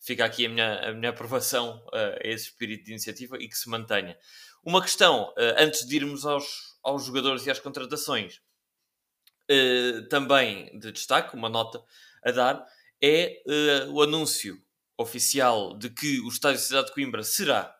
[0.00, 3.68] fica aqui a minha, a minha aprovação a esse espírito de iniciativa e que se
[3.68, 4.16] mantenha.
[4.64, 8.40] Uma questão, antes de irmos aos, aos jogadores e às contratações,
[10.10, 11.82] também de destaque, uma nota
[12.24, 12.66] a dar
[13.00, 13.42] é
[13.88, 14.60] o anúncio
[14.98, 17.74] oficial de que o Estádio Cidade de Coimbra será,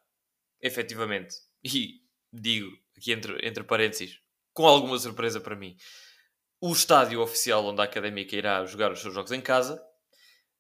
[0.61, 1.35] efetivamente,
[1.65, 2.01] e
[2.33, 4.19] digo aqui entre, entre parênteses,
[4.55, 5.77] com alguma surpresa para mim,
[6.61, 9.81] o estádio oficial onde a Académica irá jogar os seus jogos em casa,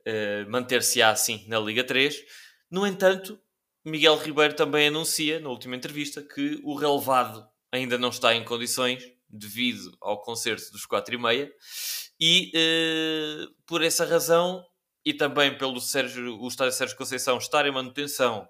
[0.06, 2.22] uh, manter-se-á assim na Liga 3.
[2.70, 3.40] No entanto,
[3.82, 9.02] Miguel Ribeiro também anuncia, na última entrevista, que o relevado ainda não está em condições
[9.28, 11.52] devido ao concerto dos 4 e meia
[12.20, 14.64] e uh, por essa razão
[15.04, 18.48] e também pelo Sérgio, o estádio Sérgio Conceição estar em manutenção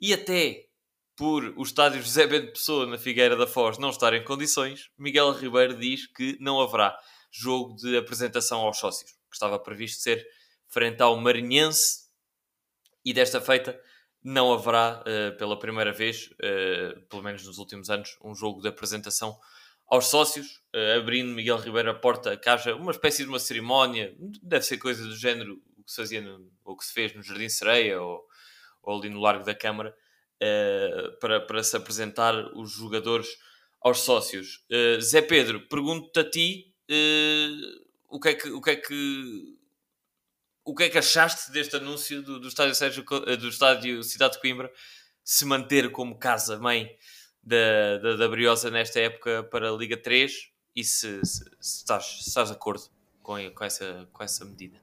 [0.00, 0.69] e até
[1.20, 5.30] por o estádio José Bento Pessoa na Figueira da Foz não estar em condições, Miguel
[5.32, 6.98] Ribeiro diz que não haverá
[7.30, 10.26] jogo de apresentação aos sócios, que estava previsto ser
[10.66, 12.08] frente ao Marinhense
[13.04, 13.78] e desta feita
[14.24, 18.68] não haverá uh, pela primeira vez, uh, pelo menos nos últimos anos, um jogo de
[18.68, 19.38] apresentação
[19.88, 24.16] aos sócios, uh, abrindo Miguel Ribeiro a porta, que haja uma espécie de uma cerimónia,
[24.42, 27.22] deve ser coisa do género o que se fazia no, ou que se fez no
[27.22, 28.26] Jardim Sereia ou,
[28.82, 29.94] ou ali no Largo da Câmara,
[30.42, 33.28] uh, para, para se apresentar os jogadores
[33.80, 34.64] aos sócios.
[34.70, 36.74] Uh, Zé Pedro, pergunto-te a ti
[38.08, 38.50] o que é que.
[38.50, 39.60] O que é que
[40.62, 44.40] o que é que achaste deste anúncio do, do, estádio, Sérgio, do estádio Cidade de
[44.40, 44.70] Coimbra
[45.24, 46.96] se manter como casa-mãe
[47.42, 52.04] da, da, da Briosa nesta época para a Liga 3 e se, se, se, estás,
[52.22, 52.84] se estás de acordo
[53.22, 54.78] com, com, essa, com essa medida?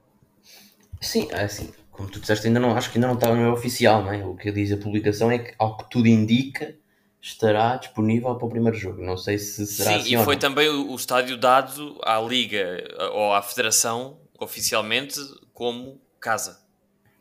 [1.01, 4.03] Sim, é assim, como tu disseste, ainda não, acho que ainda não está no oficial,
[4.03, 4.23] não é?
[4.23, 6.75] O que diz a publicação é que, ao que tudo indica,
[7.19, 9.03] estará disponível para o primeiro jogo.
[9.03, 10.39] Não sei se será Sim, assim e foi não.
[10.39, 12.83] também o, estádio dado à Liga
[13.13, 15.19] ou à Federação oficialmente
[15.51, 16.59] como casa.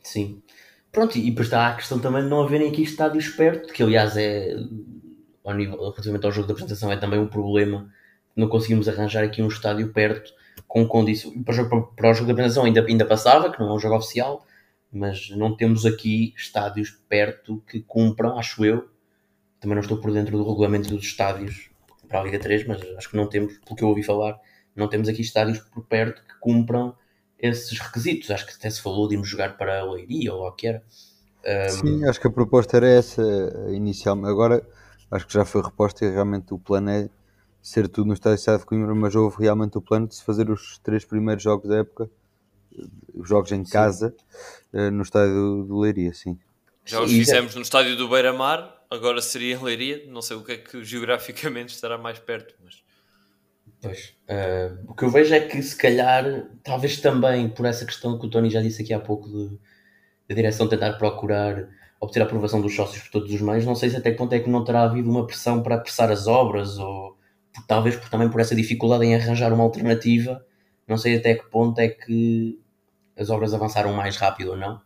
[0.03, 0.43] Sim.
[0.93, 4.15] Pronto, e depois está a questão também de não haverem aqui estádios perto, que aliás
[4.17, 4.55] é
[5.43, 7.91] ao nível, relativamente ao jogo da apresentação, é também um problema.
[8.35, 10.35] Não conseguimos arranjar aqui um estádio perto
[10.69, 11.43] com condições.
[11.43, 13.79] Para, o jogo, para o jogo da apresentação ainda, ainda passava, que não é um
[13.79, 14.46] jogo oficial,
[14.97, 18.89] mas não temos aqui estádios perto que cumpram, acho eu.
[19.61, 21.71] Também não estou por dentro do regulamento dos estádios
[22.09, 24.39] para a Liga 3, mas acho que não temos, pelo que eu ouvi falar,
[24.75, 26.95] não temos aqui estádios por perto que cumpram
[27.39, 28.31] esses requisitos.
[28.31, 30.83] Acho que até se falou de irmos jogar para a Leiria ou o que era.
[31.45, 31.69] Um...
[31.69, 33.23] Sim, acho que a proposta era essa
[33.71, 34.31] inicialmente.
[34.31, 34.67] Agora
[35.11, 37.09] acho que já foi reposta e realmente o plano é
[37.63, 40.79] ser tudo no estádio de Coimbra, mas houve realmente o plano de se fazer os
[40.79, 42.09] três primeiros jogos da época,
[43.17, 44.15] os jogos em casa.
[44.73, 46.39] Eh, no estádio do Leiria, sim.
[46.85, 50.53] Já os fizemos no estádio do Beira-Mar, agora seria em Leiria, não sei o que
[50.53, 52.85] é que geograficamente estará mais perto, mas...
[53.83, 56.25] Pois, uh, o que eu vejo é que se calhar,
[56.63, 59.59] talvez também por essa questão que o Tony já disse aqui há pouco de,
[60.29, 61.69] de direção tentar procurar
[62.01, 63.65] obter a aprovação dos sócios por todos os meios.
[63.65, 66.11] Não sei se até que ponto é que não terá havido uma pressão para apressar
[66.11, 67.17] as obras ou
[67.53, 70.45] por, talvez por, também por essa dificuldade em arranjar uma alternativa.
[70.87, 72.59] Não sei até que ponto é que
[73.17, 74.77] as obras avançaram mais rápido ou não.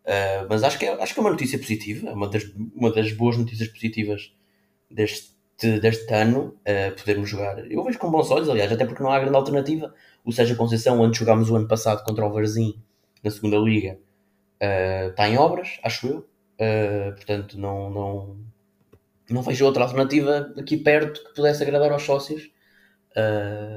[0.00, 2.92] Uh, mas acho que, é, acho que é uma notícia positiva, é uma das, uma
[2.92, 4.32] das boas notícias positivas
[4.90, 5.30] deste,
[5.80, 7.70] deste ano, uh, podermos jogar.
[7.70, 9.94] Eu vejo com bons olhos, aliás, até porque não há grande alternativa.
[10.24, 12.80] O Sérgio Conceição, onde jogámos o ano passado contra o Varzim
[13.22, 13.98] na segunda Liga,
[14.62, 16.18] uh, está em obras, acho eu.
[16.58, 18.36] Uh, portanto, não, não,
[19.28, 22.50] não vejo outra alternativa aqui perto que pudesse agradar aos sócios.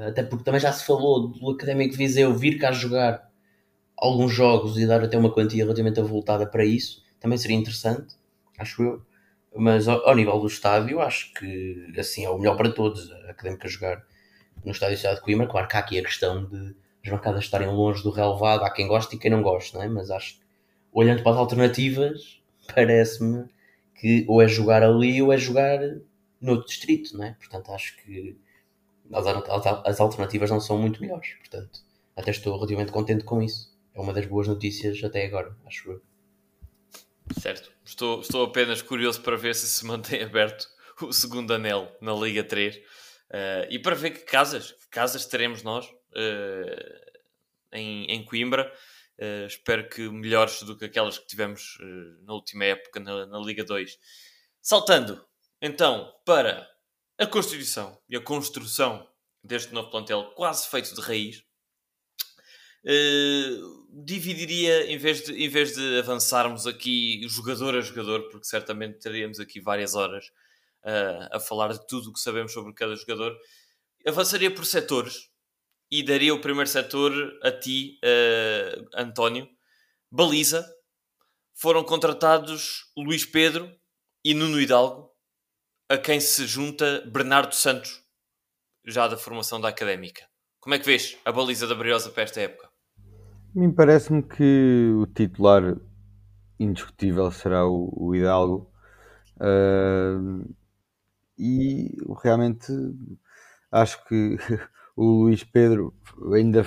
[0.06, 3.28] Até porque também já se falou do Académico Viseu vir cá jogar
[3.96, 7.02] alguns jogos e dar até uma quantia relativamente avultada para isso.
[7.20, 8.14] Também seria interessante,
[8.58, 9.02] acho eu.
[9.56, 13.10] Mas ao, ao nível do estádio, acho que assim é o melhor para todos.
[13.10, 14.04] A Académica jogar
[14.64, 15.46] no estádio Cidade de Coimbra.
[15.46, 18.64] Claro que há aqui a questão de as bancadas estarem longe do relevado.
[18.64, 19.88] Há quem goste e quem não goste, não é?
[19.88, 20.44] mas acho que
[20.92, 22.40] olhando para as alternativas,
[22.74, 23.46] parece-me
[23.94, 25.78] que ou é jogar ali ou é jogar
[26.40, 27.32] no distrito, não é?
[27.34, 28.36] Portanto, acho que
[29.84, 31.34] as alternativas não são muito melhores.
[31.34, 31.80] Portanto,
[32.16, 33.73] até estou relativamente contente com isso.
[33.94, 36.02] É uma das boas notícias até agora, acho eu.
[37.40, 37.72] Certo.
[37.84, 40.66] Estou, estou apenas curioso para ver se se mantém aberto
[41.00, 42.80] o segundo anel na Liga 3 uh,
[43.30, 47.20] eh, e para ver que casas, que casas teremos nós uh,
[47.72, 48.72] em, em Coimbra.
[49.16, 51.78] Uh, espero que melhores do que aquelas que tivemos
[52.24, 53.96] na última época na, na, Liga 2.
[54.60, 55.24] Saltando
[55.62, 56.68] então para
[57.16, 59.08] a constituição e a construção
[59.42, 61.44] deste novo plantel quase feito de raiz,
[62.84, 68.98] uh, dividiria, em vez, de, em vez de avançarmos aqui jogador a jogador, porque certamente
[68.98, 70.24] teríamos aqui várias horas
[71.30, 73.34] a falar de tudo o que sabemos sobre cada jogador,
[74.06, 75.30] avançaria por setores
[75.90, 79.48] e daria o primeiro setor a ti, uh, António.
[80.10, 80.68] Baliza.
[81.56, 83.72] Foram contratados Luís Pedro
[84.24, 85.14] e Nuno Hidalgo,
[85.88, 88.02] a quem se junta Bernardo Santos,
[88.84, 90.28] já da formação da académica.
[90.58, 92.73] Como é que vês a baliza da Briosa para esta época?
[93.54, 95.76] Mim parece-me que o titular
[96.58, 98.70] indiscutível será o, o Hidalgo.
[99.36, 100.44] Uh,
[101.38, 102.72] e realmente
[103.70, 104.36] acho que
[104.96, 105.94] o Luís Pedro
[106.34, 106.64] ainda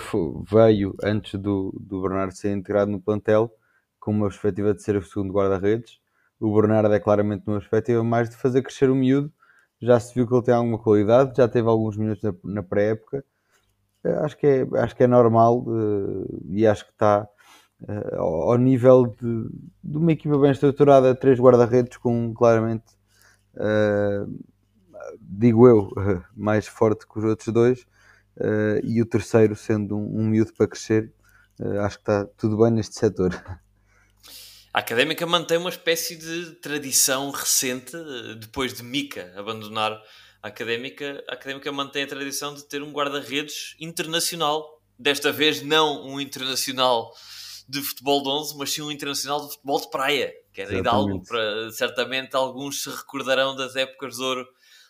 [0.49, 3.51] veio antes do, do Bernardo ser integrado no plantel
[3.99, 5.99] com uma perspectiva de ser o segundo guarda-redes.
[6.39, 9.31] O Bernardo é claramente uma perspectiva mais de fazer crescer o miúdo
[9.81, 13.23] já se viu que ele tem alguma qualidade, já teve alguns minutos na, na pré-época.
[14.07, 17.27] Eh, acho, que é, acho que é normal uh, e acho que está
[17.81, 19.49] uh, ao nível de,
[19.83, 22.85] de, uma equipa bem estruturada, três guarda-redes com claramente,
[23.55, 24.45] uh,
[25.19, 25.91] digo eu,
[26.35, 27.85] mais forte que os outros dois,
[28.83, 31.11] e o terceiro sendo um, um miúdo para crescer.
[31.81, 33.31] acho que está tudo bem neste setor.
[34.71, 37.97] A Académica mantém uma espécie de tradição recente,
[38.39, 39.99] depois de Mica abandonar
[40.41, 44.81] a Académica, a Académica mantém a tradição de ter um guarda-redes internacional.
[44.97, 47.13] Desta vez não um internacional
[47.67, 51.23] de futebol de 11, mas sim um internacional de futebol de praia, que era Hidalgo.
[51.25, 54.47] Para, certamente alguns se recordarão das épocas de ouro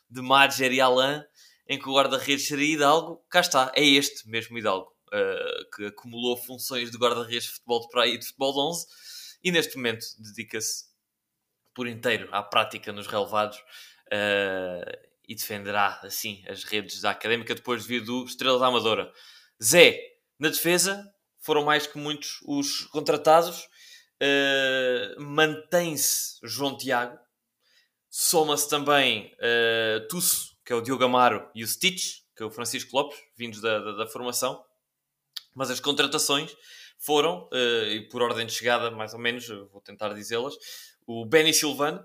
[0.09, 1.23] de Madger e Alain,
[1.67, 3.21] em que o guarda-redes seria Hidalgo.
[3.29, 7.89] Cá está, é este mesmo Hidalgo, uh, que acumulou funções de guarda-redes de futebol de
[7.89, 8.85] praia e de futebol de 11
[9.43, 10.85] e neste momento dedica-se
[11.73, 13.57] por inteiro à prática nos relevados
[14.07, 19.11] uh, e defenderá assim as redes da Académica depois de vir do Estrela da Amadora.
[19.61, 19.99] Zé,
[20.39, 21.03] na defesa,
[21.39, 23.67] foram mais que muitos os contratados.
[24.21, 27.17] Uh, Mantém-se João Tiago,
[28.09, 32.51] soma-se também uh, Tusso, que é o Diogo Amaro, e o Stitch, que é o
[32.51, 34.63] Francisco Lopes, vindos da, da, da formação.
[35.53, 36.55] Mas as contratações
[36.97, 40.55] foram, uh, e por ordem de chegada, mais ou menos, vou tentar dizê-las,
[41.05, 42.03] o Benny Silvano,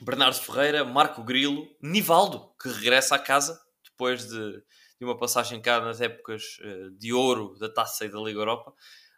[0.00, 4.62] Bernardo Ferreira, Marco Grilo, Nivaldo, que regressa à casa depois de,
[4.98, 8.72] de uma passagem cá nas épocas uh, de ouro da Taça e da Liga Europa,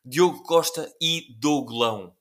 [0.04, 2.14] Diogo Costa e Douglão.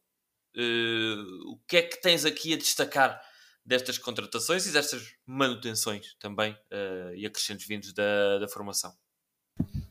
[0.55, 3.19] Uh, o que é que tens aqui a destacar
[3.65, 8.93] destas contratações e destas manutenções também uh, e acrescentos vindos da, da formação?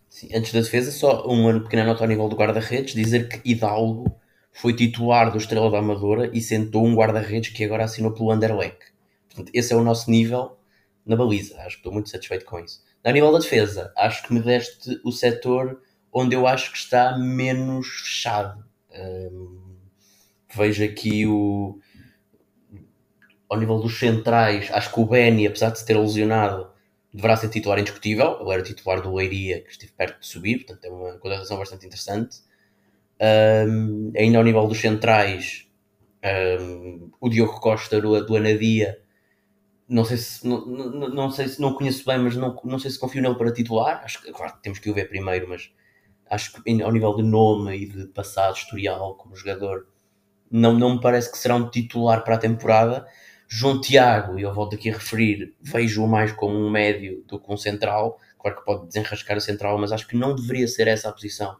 [0.08, 4.20] Sim, antes da defesa, só uma pequena nota ao nível do guarda-redes: dizer que Hidalgo
[4.52, 8.78] foi titular do Estrela da Amadora e sentou um guarda-redes que agora assinou pelo Anderlecht.
[9.28, 10.58] Portanto, esse é o nosso nível
[11.06, 11.56] na baliza.
[11.60, 12.82] Acho que estou muito satisfeito com isso.
[13.02, 15.80] Na nível da defesa, acho que me deste o setor
[16.12, 18.64] onde eu acho que está menos fechado.
[18.92, 19.76] Um,
[20.54, 21.78] vejo aqui o.
[23.48, 26.70] Ao nível dos centrais, acho que o Benny, apesar de se ter lesionado,
[27.12, 28.38] deverá ser titular indiscutível.
[28.40, 31.86] Ele era titular do Leiria, que esteve perto de subir, portanto é uma contratação bastante
[31.86, 32.38] interessante.
[33.20, 35.68] Um, ainda ao nível dos centrais,
[36.60, 38.98] um, o Diogo Costa do, do Anadia,
[39.88, 42.98] não sei se não, não, sei se não conheço bem, mas não, não sei se
[42.98, 44.02] confio nele para titular.
[44.04, 45.70] Acho que claro, temos que o ver primeiro, mas
[46.30, 49.88] acho que ao nível de nome e de passado historial como jogador,
[50.50, 53.06] não, não me parece que será um titular para a temporada.
[53.48, 57.52] João Tiago, e eu volto aqui a referir, vejo-o mais como um médio do que
[57.52, 58.18] um central.
[58.38, 61.56] Claro que pode desenrascar a central, mas acho que não deveria ser essa a posição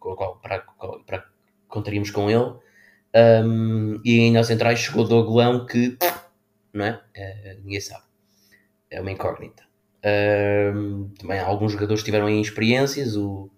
[0.00, 1.24] para, para, para, para
[1.68, 2.54] contaríamos com ele.
[3.14, 5.96] Um, e ainda aos centrais chegou Doglão que
[6.72, 7.02] não é?
[7.14, 7.56] é?
[7.62, 8.04] ninguém sabe.
[8.90, 9.62] É uma incógnita.
[10.74, 13.50] Um, também alguns jogadores tiveram aí experiências, o,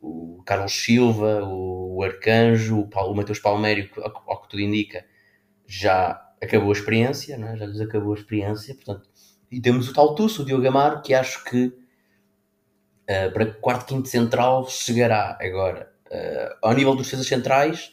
[0.00, 4.60] o Carlos Silva, o, o Arcanjo, o, Paulo, o Matheus Palmério, ao, ao que tudo
[4.60, 5.04] indica,
[5.66, 7.56] já acabou a experiência, é?
[7.56, 9.08] já lhes acabou a experiência, portanto,
[9.50, 11.72] e temos o tal Tusso, o Diogo Amaro, que acho que
[13.12, 15.92] uh, para quarto, quinto central chegará agora.
[16.10, 17.92] Uh, ao nível dos defesas centrais,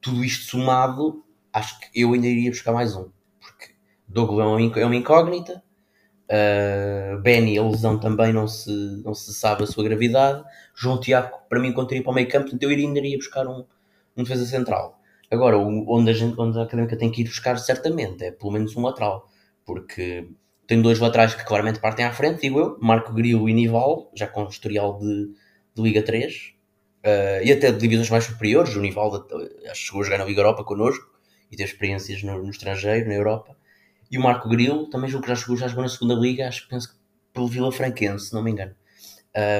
[0.00, 3.10] tudo isto somado, acho que eu ainda iria buscar mais um,
[3.40, 3.74] porque
[4.06, 4.46] Douglas
[4.76, 5.62] é uma incógnita,
[6.30, 8.70] uh, Benny, a lesão também não se,
[9.04, 10.44] não se sabe a sua gravidade,
[10.74, 13.64] João Tiago, para mim, contaria para o meio campo, portanto, eu ainda iria buscar um,
[14.16, 15.00] um defesa central.
[15.30, 18.76] Agora, onde a, gente, onde a académica tem que ir buscar, certamente, é pelo menos
[18.76, 19.28] um lateral,
[19.64, 20.28] porque
[20.66, 24.26] tem dois laterais que claramente partem à frente, digo eu, Marco Grilo e Nival, já
[24.26, 25.30] com historial de,
[25.74, 26.38] de Liga 3, uh,
[27.04, 28.74] eh, e até de divisões mais superiores.
[28.74, 29.14] O Nival
[29.70, 31.08] acho que chegou a jogar na Liga Europa connosco
[31.50, 33.56] e teve experiências no, no estrangeiro, na Europa.
[34.10, 36.62] E o Marco Grilo também julgo que já chegou, já jogou na segunda Liga, acho
[36.62, 36.96] que penso que
[37.32, 38.74] pelo Vila Franquense, se não me engano.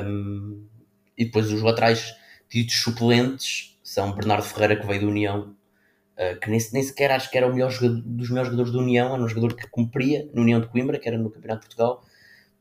[0.05, 0.67] Um,
[1.17, 2.15] e depois os laterais
[2.49, 5.56] ditos suplentes são Bernardo Ferreira, que veio da União,
[6.17, 8.79] uh, que nem, nem, sequer acho que era o melhor jogador, dos melhores jogadores da
[8.79, 11.67] União, era um jogador que cumpria na União de Coimbra, que era no Campeonato de
[11.69, 12.05] Portugal.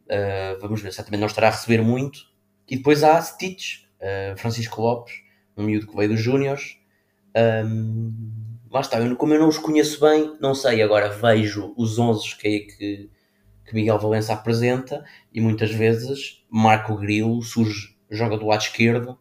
[0.06, 2.20] Uh, vamos ver, certamente não estará a receber muito.
[2.68, 5.14] E depois há Stitch, uh, Francisco Lopes,
[5.58, 6.78] um miúdo que veio dos Júniors.
[7.36, 8.14] Um,
[8.72, 10.82] lá está, eu, como eu não os conheço bem, não sei.
[10.82, 13.10] Agora vejo os 11 que, que,
[13.66, 15.04] que Miguel Valença apresenta
[15.34, 19.18] e muitas vezes Marco Grilo surge, joga do lado esquerdo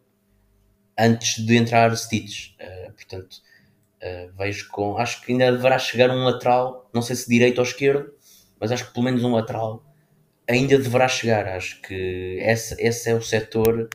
[0.97, 2.51] antes de entrar Stitch.
[2.59, 3.37] Uh, portanto,
[4.05, 4.97] uh, vejo com.
[4.97, 8.13] Acho que ainda deverá chegar um lateral, não sei se direito ou esquerdo,
[8.59, 9.83] mas acho que pelo menos um lateral
[10.47, 11.47] ainda deverá chegar.
[11.47, 13.89] Acho que esse, esse é o setor,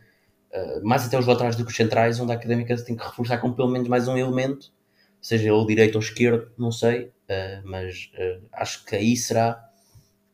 [0.53, 3.39] uh, mais até os laterais do que os centrais, onde a académica tem que reforçar
[3.39, 4.73] com pelo menos mais um elemento,
[5.21, 7.05] seja ele direito ou esquerdo, não sei.
[7.05, 8.11] uh, mas
[8.53, 9.65] acho que aí será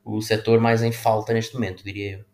[0.05, 2.25] o setor mais em falta neste momento, diria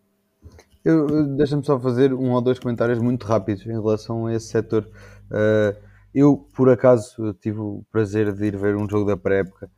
[0.85, 1.09] eu.
[1.09, 4.87] eu Deixa-me só fazer um ou dois comentários muito rápidos em relação a esse setor.
[5.31, 9.71] Uh, eu, por acaso, tive o prazer de ir ver um jogo da pré-época,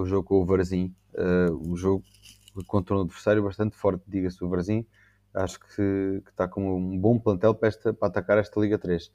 [0.00, 0.94] o jogo com o Varzim,
[1.66, 2.02] o jogo
[2.66, 4.86] contra um adversário bastante forte, diga-se o Varzim,
[5.34, 9.06] acho que, está com um bom plantel para, esta, para atacar esta Liga 3.
[9.06, 9.10] Uh,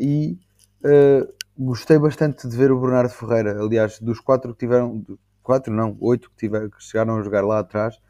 [0.00, 0.38] e
[0.84, 3.60] uh, gostei bastante de ver o Bernardo Ferreira.
[3.60, 5.04] Aliás, dos quatro que tiveram,
[5.42, 8.00] quatro não, oito que, tiveram, que chegaram a jogar lá atrás,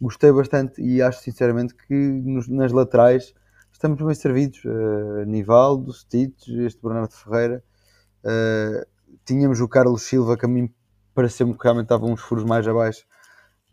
[0.00, 3.34] gostei bastante e acho sinceramente que nos, nas laterais
[3.74, 4.64] estamos bem servidos.
[4.64, 7.62] Uh, Nivaldo, Stitch, este Bernardo Ferreira.
[8.24, 8.86] Uh,
[9.26, 10.72] tínhamos o Carlos Silva, que a mim
[11.14, 13.04] pareceu-me que realmente estava uns furos mais abaixo,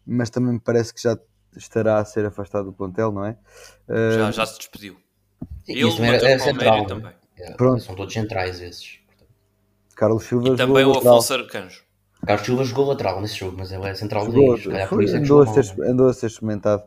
[0.06, 1.18] mas também me parece que já
[1.56, 3.38] estará a ser afastado do plantel, não é?
[3.88, 4.98] Uh, já, já se despediu.
[5.68, 6.86] Ele, Isso era, era central.
[6.86, 7.14] Também.
[7.38, 7.82] É, Pronto.
[7.82, 9.00] São todos centrais esses.
[9.96, 11.84] Carlos Silva e também o Afonso Arcanjo.
[12.26, 14.84] Carlos Silva jogou lateral nesse jogo, mas ele é central jogou, de é
[15.18, 16.84] andou, a ser, andou a ser experimentado.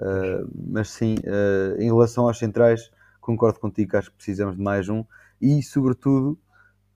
[0.00, 2.90] Uh, mas sim, uh, em relação aos centrais,
[3.20, 5.04] concordo contigo, acho que precisamos de mais um
[5.40, 6.38] e, sobretudo,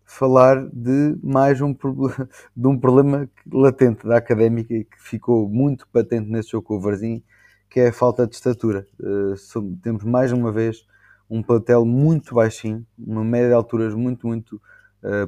[0.04, 1.74] falar de mais um,
[2.56, 7.22] de um problema latente da académica que ficou muito patente nesse jogo com o Varzim,
[7.68, 8.86] que é a falta de estatura.
[9.00, 9.34] Uh,
[9.82, 10.86] temos mais uma vez
[11.28, 14.60] um plantel muito baixinho, uma média de alturas muito, muito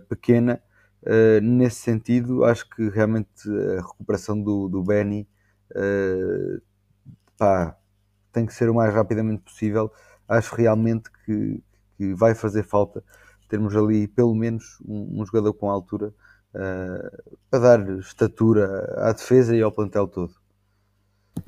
[0.08, 0.62] pequena.
[1.42, 3.28] Nesse sentido, acho que realmente
[3.78, 5.26] a recuperação do, do Benny
[7.38, 7.76] pá,
[8.32, 9.90] tem que ser o mais rapidamente possível.
[10.28, 11.62] Acho realmente que,
[11.96, 13.02] que vai fazer falta
[13.48, 16.12] termos ali pelo menos um, um jogador com altura
[16.54, 20.34] uh, para dar estatura à defesa e ao plantel todo.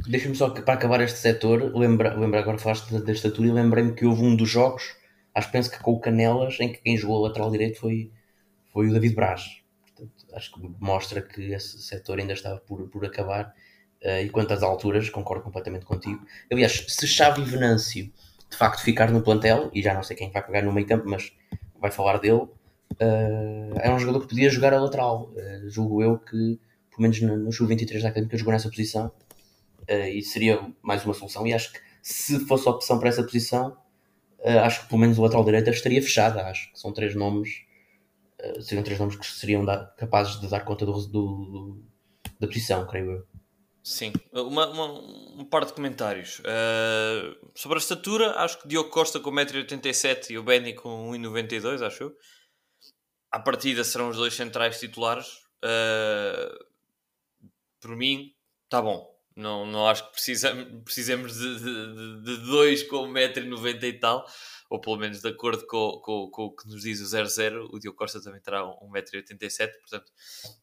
[0.06, 3.92] Deixa-me só que para acabar este setor, lembra, lembra agora falaste da, estatura e lembrei-me
[3.92, 4.96] que houve um dos jogos,
[5.34, 8.12] acho que penso que com o Canelas, em que quem jogou a lateral direito foi,
[8.72, 9.62] foi o David Braz.
[9.82, 13.54] Portanto, acho que mostra que esse setor ainda estava por, por acabar.
[14.04, 16.24] Uh, e quanto às alturas, concordo completamente contigo.
[16.50, 18.12] Aliás, se Xavi Venâncio
[18.50, 21.08] de facto ficar no plantel, e já não sei quem vai pegar no meio campo,
[21.08, 21.32] mas
[21.80, 22.34] vai falar dele,
[23.00, 25.32] uh, um jogador que podia jogar a lateral.
[25.32, 26.58] Uh, julgo eu que,
[26.90, 29.10] pelo menos no, no Sub-23 da Académica, jogou nessa posição
[29.88, 31.46] uh, e seria mais uma solução.
[31.46, 33.76] E acho que se fosse opção para essa posição,
[34.62, 36.46] acho que pelo menos o lateral direito estaria fechada.
[36.46, 37.64] Acho que são três nomes,
[38.60, 39.66] seriam três nomes que seriam
[39.96, 41.82] capazes de dar conta do, do, do,
[42.38, 43.26] da posição, creio eu.
[43.86, 44.92] Sim, uma, uma,
[45.40, 46.40] um par de comentários.
[46.40, 51.86] Uh, sobre a estatura, acho que Diogo Costa com 1,87m e o Benny com 1,92m,
[51.86, 52.16] acho eu.
[53.30, 55.28] À partida serão os dois centrais titulares.
[55.64, 56.66] Uh,
[57.80, 58.34] por mim,
[58.64, 59.08] está bom.
[59.36, 64.26] Não, não acho que precisamos, precisemos de, de, de dois com 1,90m e tal.
[64.68, 67.78] Ou pelo menos de acordo com, com, com o que nos diz o 00, o
[67.78, 69.70] Diogo Costa também terá 1,87m.
[69.78, 70.10] Portanto,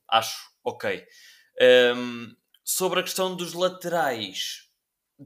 [0.10, 1.08] acho ok.
[1.96, 4.70] Um, Sobre a questão dos laterais,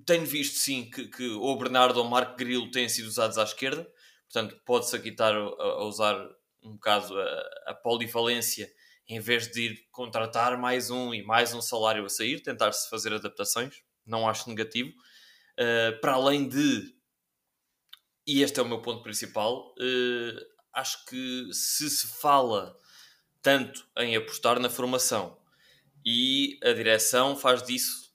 [0.06, 3.44] tenho visto sim que, que o Bernardo ou o Marco Grilo têm sido usados à
[3.44, 3.88] esquerda,
[4.26, 6.18] portanto pode-se aqui estar a, a, usar
[6.64, 8.68] um bocado a, a polivalência
[9.08, 13.14] em vez de ir contratar mais um e mais um salário a sair, tentar-se fazer
[13.14, 14.90] adaptações, não acho negativo.
[14.90, 16.94] Uh, para além de,
[18.26, 22.78] e este é o meu ponto principal, uh, acho que se se fala
[23.42, 25.38] tanto em apostar na formação
[26.10, 28.14] e a direção faz disso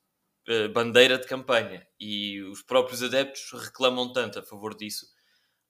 [0.49, 5.05] uh, bandeira de campanha e os próprios adeptos reclamam tanto a favor disso.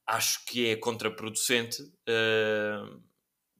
[0.07, 3.03] Acho que é contraproducente uh,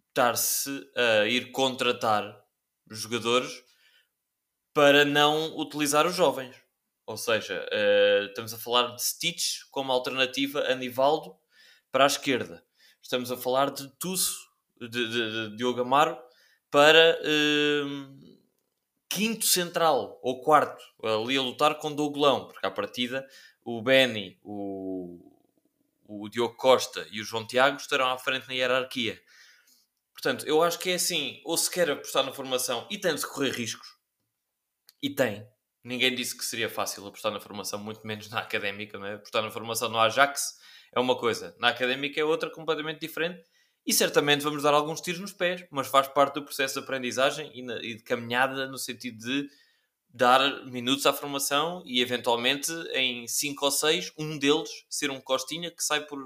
[0.07, 2.41] estar-se a ir contratar
[2.89, 3.65] jogadores
[4.73, 6.55] para não utilizar os jovens.
[7.05, 11.35] Ou seja, uh, estamos a falar de Stitch como alternativa a Nivaldo
[11.91, 12.63] para a esquerda.
[13.01, 14.39] Estamos a falar de Tusso,
[14.79, 16.17] de, de, de Diogo Amaro,
[16.71, 18.33] para uh,
[19.13, 23.25] quinto central ou quarto ali a lutar com Douglão, porque à partida
[23.63, 25.19] o Benny, o,
[26.03, 29.21] o Diogo Costa e o João Tiago estarão à frente na hierarquia.
[30.11, 33.25] Portanto, eu acho que é assim, ou se quer apostar na formação e tem de
[33.27, 33.87] correr riscos,
[35.01, 35.45] e tem.
[35.83, 39.15] Ninguém disse que seria fácil apostar na formação, muito menos na académica, não é?
[39.15, 40.57] Apostar na formação no Ajax
[40.95, 43.43] é uma coisa, na académica é outra completamente diferente
[43.85, 47.51] e certamente vamos dar alguns tiros nos pés, mas faz parte do processo de aprendizagem
[47.53, 49.49] e, na, e de caminhada no sentido de
[50.09, 55.71] dar minutos à formação e eventualmente em 5 ou 6, um deles ser um costinha
[55.71, 56.19] que sai por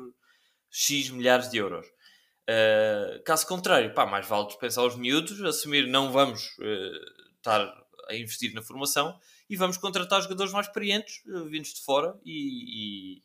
[0.70, 1.88] X milhares de euros.
[1.88, 7.62] Uh, caso contrário, pá, mais vale dispensar os miúdos, assumir não vamos uh, estar
[8.10, 9.18] a investir na formação
[9.50, 13.24] e vamos contratar jogadores mais experientes, uh, vindos de fora, e, e,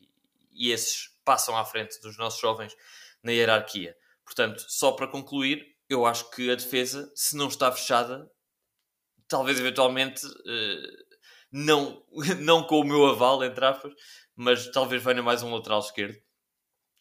[0.53, 2.75] e esses passam à frente dos nossos jovens
[3.21, 3.95] na hierarquia.
[4.25, 8.29] Portanto, só para concluir, eu acho que a defesa, se não está fechada,
[9.27, 11.03] talvez eventualmente uh,
[11.51, 12.03] não,
[12.39, 13.93] não com o meu aval, entre aspas,
[14.35, 16.17] mas talvez venha mais um lateral esquerdo,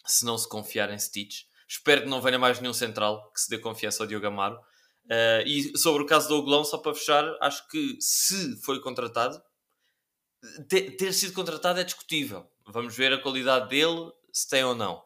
[0.07, 1.43] se não se confiar em Stitch.
[1.69, 4.57] Espero que não venha mais nenhum central que se dê confiança ao Diogo Amaro.
[5.07, 9.43] Uh, e sobre o caso do Oglão, só para fechar, acho que se foi contratado,
[10.69, 12.47] ter, ter sido contratado é discutível.
[12.67, 15.03] Vamos ver a qualidade dele, se tem ou não.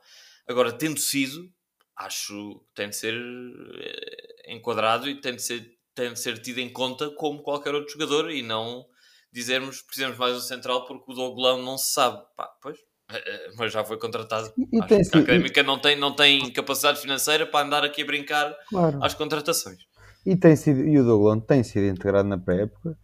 [0.49, 1.51] Agora, tendo sido,
[1.97, 6.59] acho que tem de ser eh, enquadrado e tem de ser, tem de ser tido
[6.59, 8.85] em conta como qualquer outro jogador e não
[9.33, 12.23] dizermos precisamos mais um central porque o Douglão não se sabe.
[12.37, 12.79] Pá, pois,
[13.11, 14.53] eh, eh, mas já foi contratado.
[14.57, 18.07] E Acho que a Académica não, tem, não tem capacidade financeira para andar aqui a
[18.07, 19.03] brincar claro.
[19.03, 19.79] às contratações.
[20.25, 22.99] E, tem sido, e o Douglão tem sido integrado na pré-época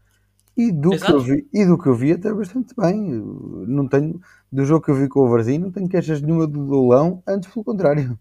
[0.57, 3.01] e do, que eu vi, e do que eu vi até bastante bem.
[3.66, 4.20] Não tenho,
[4.51, 7.51] do jogo que eu vi com o Varzim, não tenho queixas nenhuma do Douglão, antes
[7.51, 8.18] pelo contrário.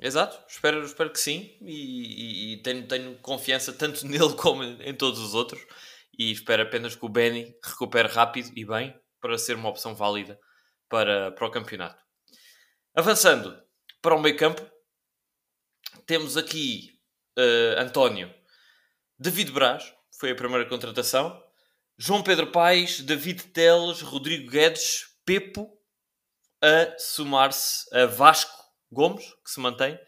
[0.00, 1.56] Exato, espero, espero que sim.
[1.60, 5.60] E, e, e tenho, tenho confiança tanto nele como em todos os outros.
[6.18, 10.38] E espero apenas que o Benny recupere rápido e bem para ser uma opção válida
[10.88, 12.02] para, para o campeonato.
[12.94, 13.60] Avançando
[14.00, 14.68] para o meio campo,
[16.06, 16.98] temos aqui
[17.38, 18.32] uh, António,
[19.18, 21.40] David Braz, foi a primeira contratação,
[21.96, 25.68] João Pedro Paes, David Teles, Rodrigo Guedes, Pepo,
[26.62, 28.57] a somar-se a Vasco
[28.90, 29.98] Gomes, que se mantém,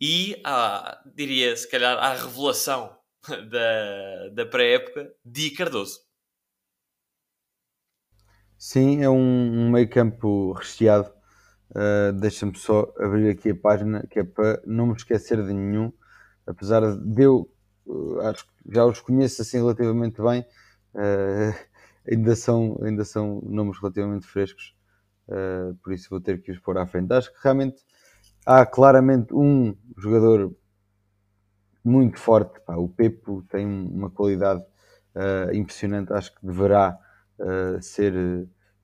[0.00, 2.96] e a, diria se calhar, à revelação
[3.50, 6.00] da, da pré-época, Di Cardoso.
[8.58, 9.16] Sim, é um,
[9.66, 11.10] um meio campo recheado.
[11.70, 15.92] Uh, Deixa-me só abrir aqui a página, que é para não me esquecer de nenhum.
[16.46, 17.50] Apesar de eu,
[17.86, 20.42] uh, acho que já os conheço assim relativamente bem,
[20.94, 21.54] uh,
[22.10, 24.74] ainda, são, ainda são nomes relativamente frescos.
[25.82, 27.12] por isso vou ter que os pôr à frente.
[27.12, 27.82] Acho que realmente
[28.50, 30.52] há claramente um jogador
[31.84, 32.60] muito forte.
[32.60, 32.74] Pá.
[32.76, 34.60] O Pepo tem uma qualidade
[35.14, 36.98] uh, impressionante, acho que deverá
[37.38, 38.12] uh, ser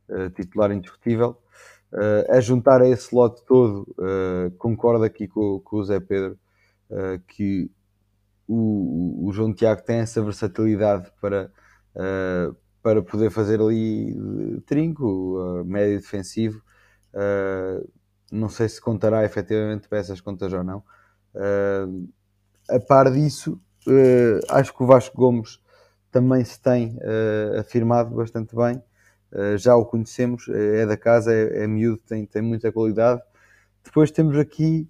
[0.09, 1.37] uh, titular indiscutível.
[2.29, 3.87] a juntar a esse lote todo,
[4.59, 6.39] concordo aqui com, com, o Zé Pedro
[7.29, 7.71] que
[8.47, 11.51] o, o, João Tiago tem essa versatilidade para,
[12.83, 14.14] para poder fazer ali
[14.67, 16.61] trinco, médio defensivo.
[18.31, 20.83] Não sei se contará efetivamente peças contas ou não.
[21.35, 22.09] Uh,
[22.68, 25.61] a par disso, uh, acho que o Vasco Gomes
[26.11, 28.83] também se tem uh, afirmado bastante bem.
[29.59, 33.20] Já o conhecemos, é da casa, é, é miúdo, tem, tem muita qualidade.
[33.85, 34.89] Depois temos aqui.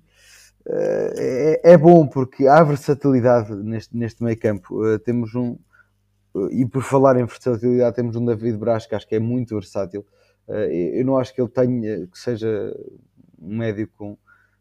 [0.69, 4.79] É, é, bom porque há versatilidade neste, neste meio campo.
[5.01, 5.59] temos um.
[6.53, 10.07] E por falar em versatilidade, temos um David Braz que acho que é muito versátil.
[10.47, 12.73] eu não acho que ele tenha, que seja
[13.41, 14.17] um médio com,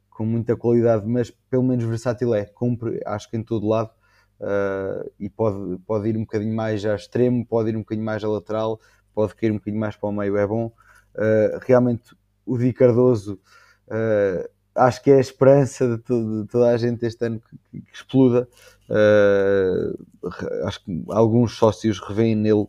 [0.09, 3.91] com muita qualidade, mas pelo menos versátil é, cumpre acho que em todo lado
[4.39, 8.23] uh, e pode, pode ir um bocadinho mais a extremo, pode ir um bocadinho mais
[8.23, 8.79] a lateral,
[9.13, 10.71] pode cair um bocadinho mais para o meio, é bom.
[11.15, 12.15] Uh, realmente
[12.45, 13.39] o Di Cardoso
[13.87, 17.39] uh, acho que é a esperança de, de, toda a gente este ano
[17.71, 18.47] que, que exploda.
[20.65, 22.67] acho que alguns sócios revêem nele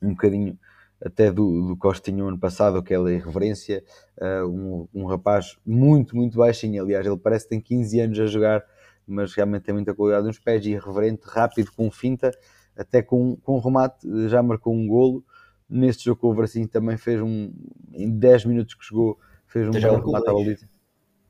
[0.00, 0.58] um bocadinho
[1.04, 3.84] até do, do Costinho ano passado, aquela irreverência,
[4.18, 8.26] uh, um, um rapaz muito, muito baixinho, aliás, ele parece que tem 15 anos a
[8.26, 8.64] jogar,
[9.06, 12.30] mas realmente tem muita qualidade nos pés, irreverente, rápido, com finta,
[12.74, 15.22] até com, com remate, já marcou um golo,
[15.68, 17.52] neste jogo com o Varcinho também fez um,
[17.92, 20.68] em 10 minutos que jogou, fez um belo remate à baliza.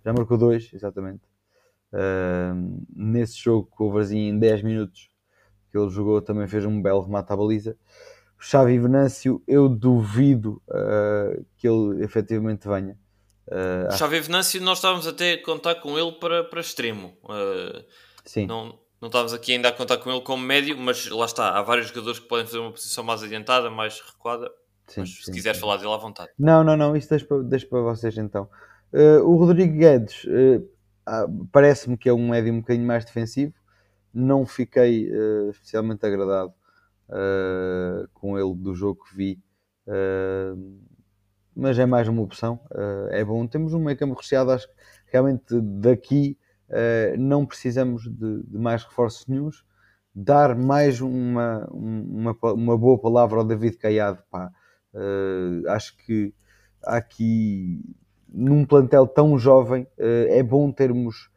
[0.04, 1.22] Já marcou dois, exatamente.
[1.92, 5.08] Uh, nesse jogo com o Varzinho, em 10 minutos
[5.70, 7.76] que ele jogou, também fez um belo remate à baliza.
[8.46, 12.94] Xavi Venâncio, eu duvido uh, que ele efetivamente venha.
[13.48, 17.16] Uh, Xavi Venâncio, nós estávamos até a contar com ele para, para extremo.
[17.24, 17.82] Uh,
[18.22, 18.46] Sim.
[18.46, 21.62] Não, não estávamos aqui ainda a contar com ele como médio, mas lá está, há
[21.62, 24.50] vários jogadores que podem fazer uma posição mais adiantada, mais recuada.
[24.88, 25.60] Sim, mas sim, se quiser sim.
[25.62, 26.30] falar dele à vontade.
[26.38, 28.46] Não, não, não, isso deixa para, deixa para vocês então.
[28.92, 33.54] Uh, o Rodrigo Guedes uh, parece-me que é um médio um bocadinho mais defensivo.
[34.12, 36.52] Não fiquei uh, especialmente agradado
[37.08, 39.42] uh, com ele do jogo que vi.
[39.86, 40.82] Uh,
[41.54, 43.46] mas é mais uma opção, uh, é bom.
[43.46, 44.74] Temos um meio campo recheado, acho que
[45.12, 46.38] realmente daqui
[47.18, 49.64] não precisamos de, de, mais reforços nenhums.
[50.12, 54.50] Dar mais uma, uma, uma boa palavra ao David Caiado, pá.
[55.68, 56.34] acho que
[56.82, 57.80] aqui
[58.28, 61.30] num plantel tão jovem é bom termos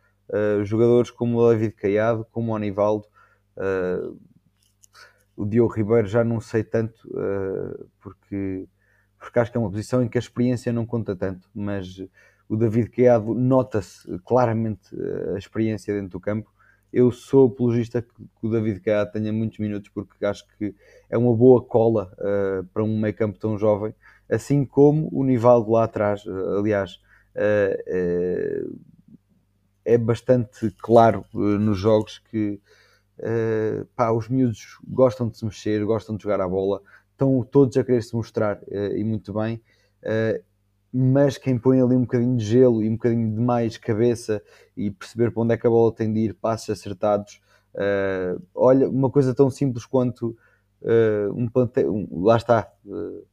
[0.63, 3.05] jogadores como o David Caiado, como o Anivaldo,
[5.37, 8.67] o Diogo Ribeiro já não sei tanto, uh, porque,
[9.19, 12.03] porque acho que é uma posição em que a experiência não conta tanto, mas
[12.49, 16.49] o David Queado nota-se claramente eh, a experiência dentro do campo.
[16.93, 18.09] Eu sou apologista que,
[18.41, 20.73] o David Caia tenha muitos minutos porque acho que
[21.09, 23.93] é uma boa cola uh, para um meio campo tão jovem,
[24.29, 26.23] assim como o Nivaldo lá atrás,
[26.57, 27.01] aliás,
[27.35, 28.79] uh,
[29.83, 32.61] é bastante claro nos jogos que
[33.95, 37.83] pá, os miúdos gostam de se mexer, gostam de jogar a bola, estão todos a
[37.83, 38.59] querer se mostrar
[38.95, 39.61] e muito bem
[40.93, 44.41] mas quem põe ali um bocadinho de gelo e um bocadinho de mais cabeça
[44.75, 47.41] e perceber para onde é que a bola tem de ir, passos acertados.
[47.75, 50.35] Uh, olha, uma coisa tão simples quanto
[50.81, 51.47] uh, um
[51.85, 53.25] um, lá está, uh,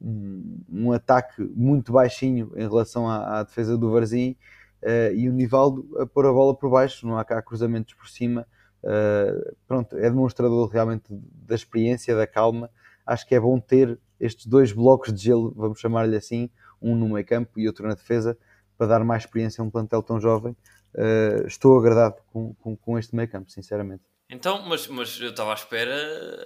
[0.00, 4.36] um, um, ataque muito baixinho em relação à, à defesa do Varzim
[5.12, 8.46] e o Nivaldo a pôr a bola por baixo, não há cá cruzamentos por cima.
[9.66, 12.70] Pronto, é demonstrador realmente da experiência, da calma.
[13.06, 16.50] Acho que é bom ter estes dois blocos de gelo, vamos chamar-lhe assim,
[16.80, 18.36] um no meio campo e outro na defesa,
[18.76, 20.56] para dar mais experiência a um plantel tão jovem.
[20.94, 24.02] Uh, estou agradado com, com, com este meio campo, sinceramente.
[24.30, 25.94] Então, mas, mas eu estava à espera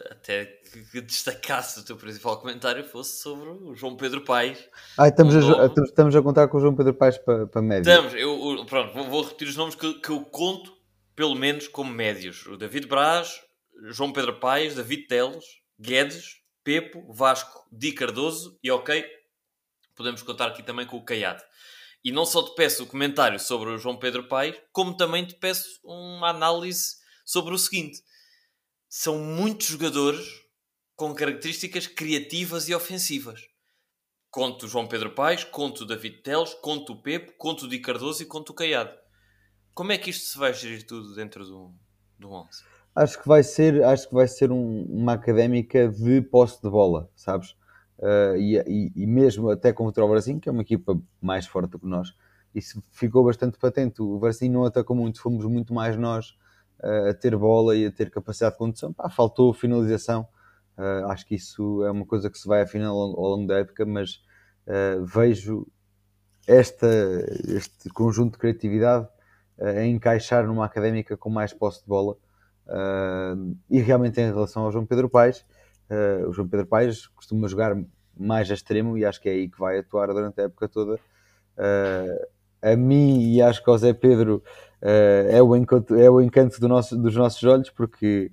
[0.09, 4.69] até que, que destacasse o teu principal comentário fosse sobre o João Pedro Paes.
[4.97, 7.91] Ah, estamos, a, estamos a contar com o João Pedro Paes para, para médio.
[7.91, 10.73] Estamos, eu, pronto, vou, vou, repetir os nomes que, que eu conto,
[11.15, 12.47] pelo menos, como médios.
[12.47, 13.41] O David Braz,
[13.91, 15.45] João Pedro Paes, David Teles,
[15.79, 19.05] Guedes, Pepo, Vasco, Di Cardoso e, ok,
[19.95, 21.43] podemos contar aqui também com o Caiado.
[22.05, 25.35] E não só te peço o comentário sobre o João Pedro Paes, como também te
[25.37, 28.03] peço uma análise sobre o seguinte:
[28.89, 30.27] são muitos jogadores
[30.97, 33.41] com características criativas e ofensivas.
[34.31, 37.79] Conto o João Pedro Paes, conto o David Teles, conto o Pepe, conto o Di
[37.79, 39.02] Cardoso e conto o Caiado.
[39.75, 41.71] Como é que isto se vai gerir tudo dentro do,
[42.19, 42.65] do 11?
[42.95, 47.11] Acho que vai ser, acho que vai ser um, uma académica de posse de bola,
[47.17, 47.57] sabes?
[48.03, 51.79] uh, e, e, e, mesmo até contra o Brasil, que é uma equipa mais forte
[51.79, 52.15] que nós,
[52.55, 54.03] isso ficou bastante patente.
[54.03, 56.37] O Brasil não atacou muito, fomos muito mais nós
[56.81, 58.93] uh, a ter bola e a ter capacidade de condução.
[58.93, 60.27] Pá, faltou finalização.
[60.77, 63.59] Uh, acho que isso é uma coisa que se vai afinar ao, ao longo da
[63.59, 64.21] época, mas
[65.13, 65.67] vejo
[66.47, 66.87] esta,
[67.49, 69.09] este conjunto de criatividade
[69.61, 72.17] a encaixar numa académica com mais posse de bola.
[73.71, 75.45] e realmente em relação ao João Pedro Paes,
[75.93, 77.77] Uh, o João Pedro Paes costuma jogar
[78.17, 80.95] mais a extremo e acho que é aí que vai atuar durante a época toda.
[80.95, 82.27] Uh,
[82.63, 84.43] a mim e acho que ao Zé Pedro
[84.81, 88.33] uh, é, o encanto, é o encanto do nosso, dos nossos olhos porque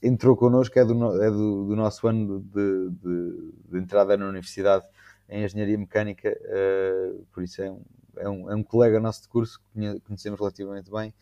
[0.00, 4.84] entrou connosco, é do, é do, do nosso ano de, de, de, entrada na universidade
[5.28, 6.32] em Engenharia Mecânica,
[7.32, 7.80] por isso é um,
[8.16, 11.14] é, um, é um colega nosso de curso que conhecemos relativamente bem.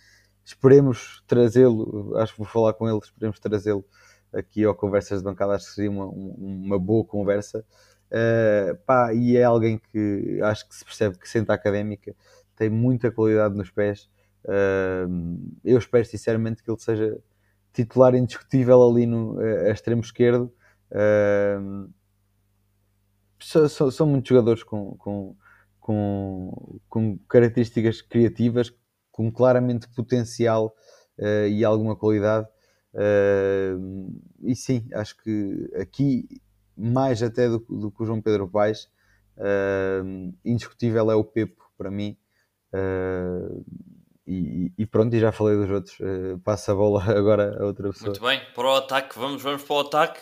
[0.44, 3.84] Esperemos trazê-lo, acho que vou falar com ele, esperemos trazê-lo
[4.32, 7.64] aqui ao Conversas de Bancada, acho que seria uma, uma boa conversa.
[8.10, 12.14] Uh, pá, e é alguém que acho que se percebe que senta académica,
[12.56, 14.08] tem muita qualidade nos pés.
[14.44, 17.18] Uh, eu espero sinceramente que ele seja
[17.72, 20.52] titular indiscutível ali no uh, extremo esquerdo.
[20.90, 21.88] Uh,
[23.40, 25.36] são, são, muitos jogadores com, com,
[25.90, 28.72] com, com, características criativas,
[29.10, 30.74] com claramente potencial
[31.50, 32.48] e alguma qualidade.
[32.94, 36.40] Uh, e sim, acho que aqui,
[36.76, 38.84] mais até do, do que o João Pedro Paes,
[39.36, 42.16] uh, indiscutível é o Pepo para mim.
[42.72, 43.64] Uh,
[44.26, 45.98] e, e, pronto, e já falei dos outros.
[46.00, 48.10] Uh, passa a bola agora a outra pessoa.
[48.10, 50.20] Muito bem, para o ataque, vamos, vamos para o ataque.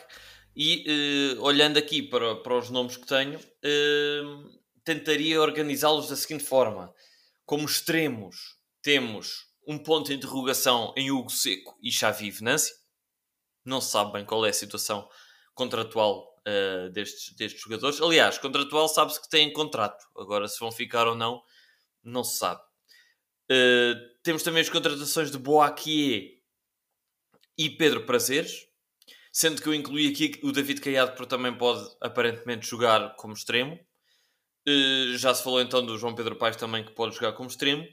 [0.56, 4.50] E uh, olhando aqui para, para os nomes que tenho, uh,
[4.88, 6.94] tentaria organizá-los da seguinte forma:
[7.44, 12.74] como extremos, temos um ponto de interrogação em Hugo Seco e Xavi Venâncio.
[13.62, 15.06] Não se sabe bem qual é a situação
[15.54, 18.00] contratual uh, destes, destes jogadores.
[18.00, 20.02] Aliás, contratual sabe-se que têm contrato.
[20.16, 21.42] Agora, se vão ficar ou não,
[22.02, 22.62] não se sabe.
[23.50, 26.38] Uh, temos também as contratações de Boaquier
[27.58, 28.66] e Pedro Prazeres,
[29.30, 33.78] sendo que eu incluí aqui o David Caiado, porque também pode aparentemente jogar como extremo.
[34.68, 37.86] Uh, já se falou então do João Pedro Paes também que pode jogar como extremo.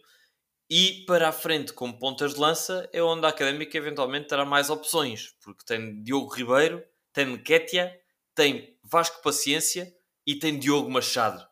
[0.69, 4.69] E para a frente, como pontas de lança, é onde a Académica eventualmente terá mais
[4.69, 7.93] opções, porque tem Diogo Ribeiro, tem Nketiah,
[8.33, 9.95] tem Vasco Paciência
[10.25, 11.47] e tem Diogo Machado.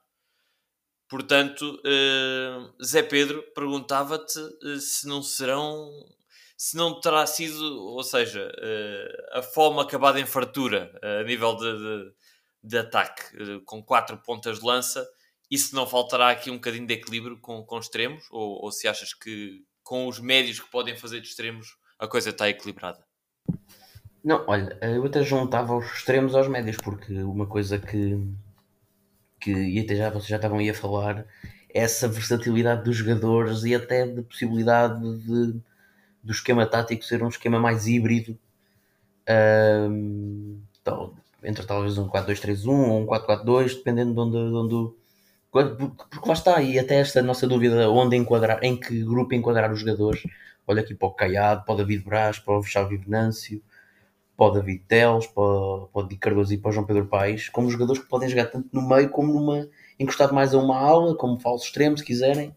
[1.08, 5.92] Portanto, uh, Zé Pedro perguntava-te uh, se não serão,
[6.58, 11.78] se não terá sido, ou seja, uh, a fome acabada em fartura a nível de,
[11.78, 12.14] de,
[12.64, 13.24] de ataque,
[13.66, 15.06] com quatro pontas de lança
[15.52, 18.24] e se não faltará aqui um bocadinho de equilíbrio com, com extremos?
[18.32, 22.30] Ou, ou se achas que com os médios que podem fazer de extremos a coisa
[22.30, 23.06] está equilibrada?
[24.24, 28.18] Não, olha, eu até juntava os extremos aos médios, porque uma coisa que,
[29.40, 31.26] que e até já vocês já estavam aí a falar,
[31.70, 35.62] é essa versatilidade dos jogadores e até de possibilidade de,
[36.24, 38.40] do esquema tático ser um esquema mais híbrido.
[40.80, 41.14] então,
[41.44, 44.94] entre talvez um 4-2-3-1 ou um 4-4-2, dependendo de onde, de onde.
[45.52, 49.80] Porque lá está, e até esta nossa dúvida onde enquadrar, em que grupo enquadrar os
[49.80, 50.24] jogadores.
[50.66, 53.62] Olha aqui para o Caiado, para o David Braz, para o Xavi Venâncio,
[54.38, 55.44] para o David Teles, para,
[55.94, 58.46] para o Di Cardoso e para o João Pedro Paes, como jogadores que podem jogar
[58.46, 59.68] tanto no meio como numa
[60.00, 62.56] encostado mais a uma aula, como falso extremo, se quiserem.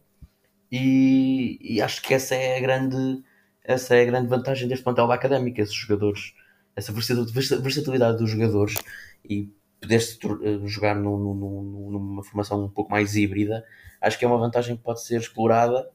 [0.70, 3.22] E, e, acho que essa é a grande
[3.66, 6.32] essa é a grande vantagem deste plantel da Académica, esses jogadores,
[6.76, 8.76] essa versatilidade dos jogadores
[9.24, 9.50] e
[9.80, 13.64] poder-se eh, jogar numa formação um pouco mais híbrida,
[14.00, 15.88] acho que é uma vantagem que pode ser explorada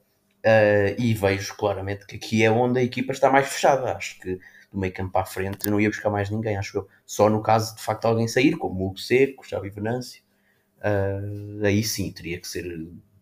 [0.45, 3.93] uh, e vejo claramente que aqui é onde a equipa está mais fechada.
[3.95, 4.39] Acho que
[4.71, 6.87] do meio campo a frente não ia buscar mais ninguém, acho eu.
[7.05, 10.21] Só no caso de facto alguém sair, como o Hugo Seco, Xavi Venâncio,
[10.79, 12.65] uh, aí sim teria que ser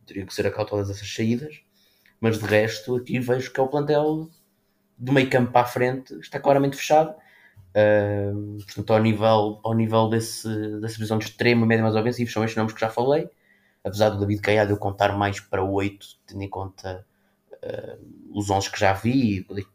[0.05, 1.61] teria que ser a todas essas saídas,
[2.19, 4.27] mas de resto aqui vejo que é o plantel
[4.97, 7.15] do meio campo a frente está claramente fechado.
[8.65, 10.47] Portanto, ao nível, ao nível desse,
[10.79, 13.29] dessa visão de extremo, médio mais ofensivo, são estes nomes que já falei.
[13.83, 17.05] Apesar do David Caiado eu contar mais para 8, tendo em conta
[17.53, 19.65] uh, os 11 que já vi e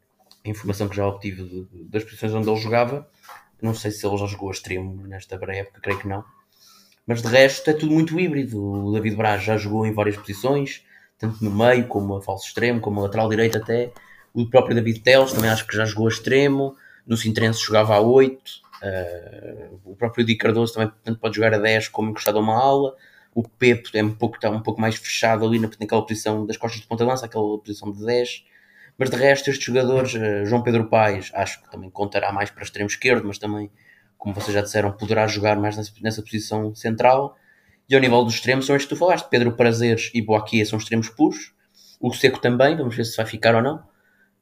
[0.44, 3.08] a informação que já obtive de, das posições onde ele jogava.
[3.62, 6.24] Não sei se ele já jogou a extremo nesta época, creio que não.
[7.06, 8.62] Mas de resto é tudo muito híbrido.
[8.62, 10.84] O David Braz já jogou em várias posições,
[11.18, 13.92] tanto no meio, como a falso extremo, como a lateral direito até.
[14.32, 16.76] O próprio David Teles também acho que já jogou a extremo.
[17.06, 18.38] No Sintrense jogava a 8.
[18.38, 22.40] Uh, eh, o próprio Di Cardoso também tanto pode jogar a 10 como encostado a
[22.40, 22.94] uma ala.
[23.34, 26.80] O Pepe é um pouco, está um pouco mais fechado ali naquela posição das costas
[26.80, 28.44] de ponta lança, aquela posição de 10.
[28.96, 32.62] Mas de resto, estes jogadores, uh, João Pedro Paes, acho que também contará mais para
[32.62, 33.70] extremo esquerdo, mas também
[34.24, 37.36] como vocês já disseram, poderá jogar mais nessa, nessa posição central.
[37.86, 39.28] E ao nível dos extremos são estes que tu falaste.
[39.28, 41.52] Pedro Prazeres e Boaquia são extremos puros.
[42.00, 43.82] O Seco também, vamos ver se vai ficar ou não.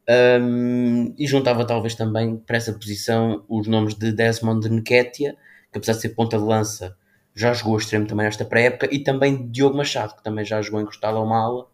[0.09, 5.37] Um, e juntava talvez também para essa posição os nomes de Desmond de Nketiah,
[5.71, 6.97] que apesar de ser ponta de lança,
[7.35, 11.17] já jogou extremo também nesta pré-época, e também Diogo Machado, que também já jogou encostado
[11.17, 11.67] a uma ala.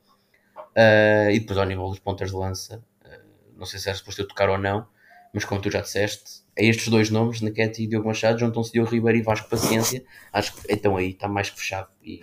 [0.77, 4.23] Uh, e depois ao nível dos pontas de lança, uh, não sei se era suposto
[4.23, 4.87] eu tocar ou não,
[5.33, 8.91] mas como tu já disseste, a estes dois nomes, Naquete e Diogo Machado, juntam-se Diogo
[8.91, 10.05] Ribeiro e Vasco Paciência.
[10.33, 11.89] Acho que então aí está mais que fechado.
[12.03, 12.21] E,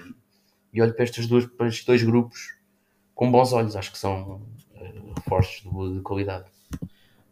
[0.74, 2.56] e olho para estes, dois, para estes dois grupos
[3.14, 4.42] com bons olhos, acho que são
[5.16, 6.50] reforços de, de qualidade.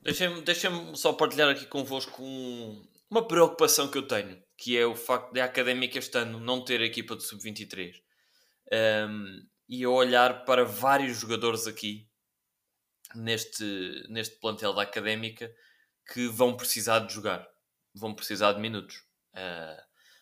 [0.03, 4.95] Deixem-me deixem só partilhar aqui convosco um, uma preocupação que eu tenho, que é o
[4.95, 7.93] facto de a Académica este ano não ter a equipa de sub-23.
[9.07, 12.07] Um, e eu olhar para vários jogadores aqui
[13.15, 15.51] neste, neste plantel da Académica
[16.11, 17.47] que vão precisar de jogar,
[17.93, 18.97] vão precisar de minutos.
[19.33, 19.81] Uh,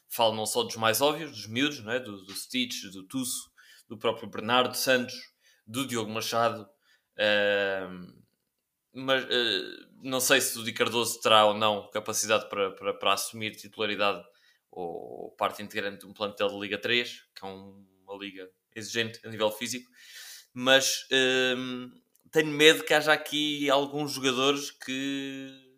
[0.10, 2.00] falo não só dos mais óbvios, dos miúdos, não é?
[2.00, 3.50] do, do Stitch, do Tusso,
[3.90, 5.16] do próprio Bernardo Santos,
[5.66, 6.68] do Diogo Machado,
[8.94, 13.14] mas uh, não sei se o Di Cardoso terá ou não capacidade para, para, para
[13.14, 14.24] assumir titularidade
[14.70, 19.30] ou parte integrante de um plantel de Liga 3, que é uma liga exigente a
[19.30, 19.90] nível físico,
[20.54, 21.06] mas
[22.32, 25.78] tenho medo que haja aqui alguns jogadores que,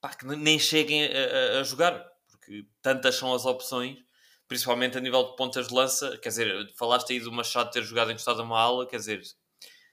[0.00, 3.98] pá, que nem cheguem a, a, jogar, porque tantas são as opções,
[4.46, 6.18] principalmente a nível de pontas de lança.
[6.18, 9.22] Quer dizer, falaste aí do Machado ter jogado encostado a uma ala, quer dizer,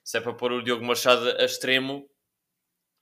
[0.07, 2.09] se é para pôr o Diogo Machado a extremo,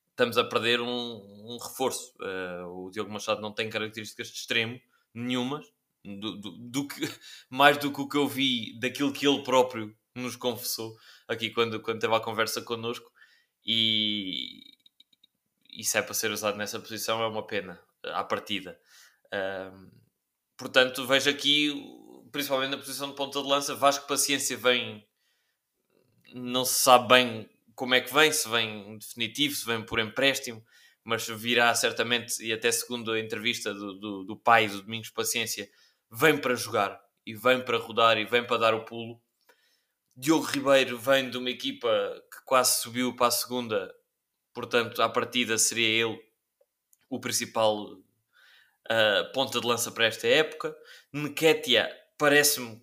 [0.10, 2.12] estamos a perder um, um reforço.
[2.20, 4.82] Uh, o Diogo Machado não tem características de extremo
[5.14, 5.72] nenhumas,
[6.03, 7.01] do, do, do, que,
[7.47, 10.97] mais do que o que eu vi daquilo que ele próprio nos confessou
[11.28, 13.12] aqui quando, quando teve a conversa connosco.
[13.64, 14.64] E,
[15.74, 18.80] e se é para ser usado nessa posição é uma pena à partida.
[19.32, 19.91] Um,
[20.58, 21.72] portanto, vejo aqui,
[22.32, 25.08] principalmente na posição de ponta de lança, Vasco Paciência vem,
[26.36, 30.63] não se sabe bem como é que vem, se vem definitivo, se vem por empréstimo,
[31.03, 35.69] mas virá certamente, e até segundo a entrevista do, do, do pai do Domingos Paciência,
[36.11, 39.21] vem para jogar e vem para rodar e vem para dar o pulo.
[40.15, 41.89] Diogo Ribeiro vem de uma equipa
[42.31, 43.93] que quase subiu para a segunda
[44.55, 46.17] portanto, à partida seria ele
[47.09, 50.75] o principal uh, ponta de lança para esta época.
[51.13, 52.81] Nketiah parece-me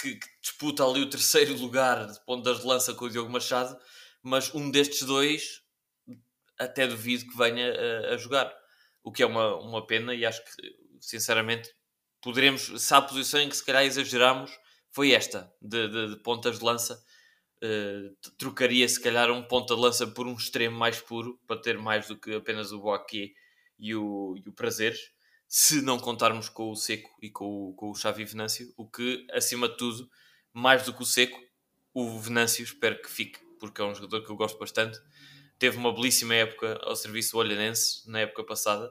[0.00, 3.76] que, que, disputa ali o terceiro lugar de pontas de lança com o Diogo Machado,
[4.22, 5.62] mas um destes dois
[6.58, 8.52] até duvido que venha a, a jogar,
[9.02, 10.50] o que é uma, uma pena e acho que,
[11.00, 11.74] sinceramente,
[12.22, 14.50] poderemos, se há posição em que se calhar exageramos,
[14.90, 17.02] foi esta, de, de, de pontas de lança,
[17.56, 21.78] Uh, trocaria se calhar um ponta de lança por um extremo mais puro para ter
[21.78, 23.32] mais do que apenas o Boaquet
[23.78, 25.10] e o, e o Prazeres,
[25.48, 29.26] se não contarmos com o Seco e com o, com o Xavi Venâncio, o que
[29.32, 30.06] acima de tudo,
[30.56, 31.38] mais do que o Seco,
[31.92, 34.98] o Venâncio espero que fique, porque é um jogador que eu gosto bastante.
[35.58, 38.90] teve uma belíssima época ao serviço do Olhanense na época passada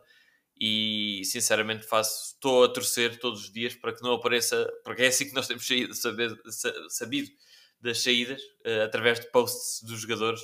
[0.59, 5.07] e sinceramente faço, estou a torcer todos os dias para que não apareça, porque é
[5.07, 6.39] assim que nós temos saído, saber,
[6.89, 7.31] sabido
[7.81, 10.41] das saídas, uh, através de posts dos jogadores,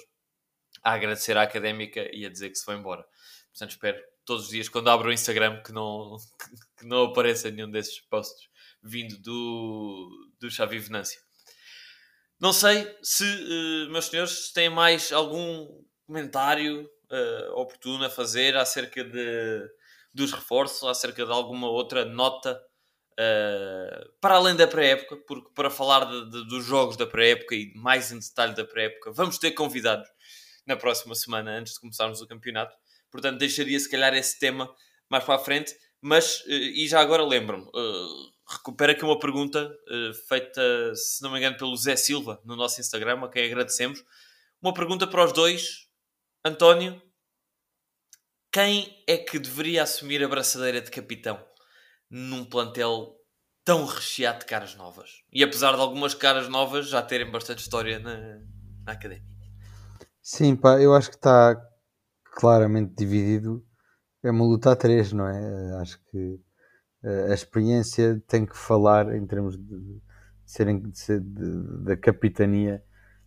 [0.83, 3.05] a agradecer à académica e a dizer que se foi embora.
[3.51, 6.17] Portanto, espero todos os dias, quando abro o Instagram, que não,
[6.79, 8.49] que não apareça nenhum desses posts
[8.83, 10.09] vindo do,
[10.39, 11.19] do Xavi Venância.
[12.39, 15.67] Não sei se, uh, meus senhores, têm mais algum
[16.07, 19.69] comentário uh, oportuno a fazer acerca de,
[20.11, 22.59] dos reforços, acerca de alguma outra nota
[23.13, 27.71] uh, para além da pré-época, porque para falar de, de, dos jogos da pré-época e
[27.75, 30.09] mais em detalhe da pré-época, vamos ter convidados
[30.65, 32.75] na próxima semana, antes de começarmos o campeonato.
[33.11, 34.73] Portanto, deixaria se calhar esse tema
[35.09, 35.75] mais para a frente.
[36.03, 37.69] Mas, e já agora lembro-me,
[38.51, 40.61] recupera aqui uma pergunta uh, feita,
[40.95, 44.03] se não me engano, pelo Zé Silva no nosso Instagram, a quem agradecemos.
[44.61, 45.87] Uma pergunta para os dois.
[46.43, 47.01] António,
[48.51, 51.43] quem é que deveria assumir a braçadeira de capitão
[52.09, 53.15] num plantel
[53.63, 55.23] tão recheado de caras novas?
[55.31, 58.17] E apesar de algumas caras novas já terem bastante história na,
[58.83, 59.23] na academia.
[60.21, 61.55] Sim, pá, eu acho que está
[62.35, 63.65] claramente dividido.
[64.23, 65.81] É uma luta a três, não é?
[65.81, 66.39] Acho que
[67.03, 70.01] a experiência tem que falar em termos de,
[70.45, 72.83] serem de ser da capitania.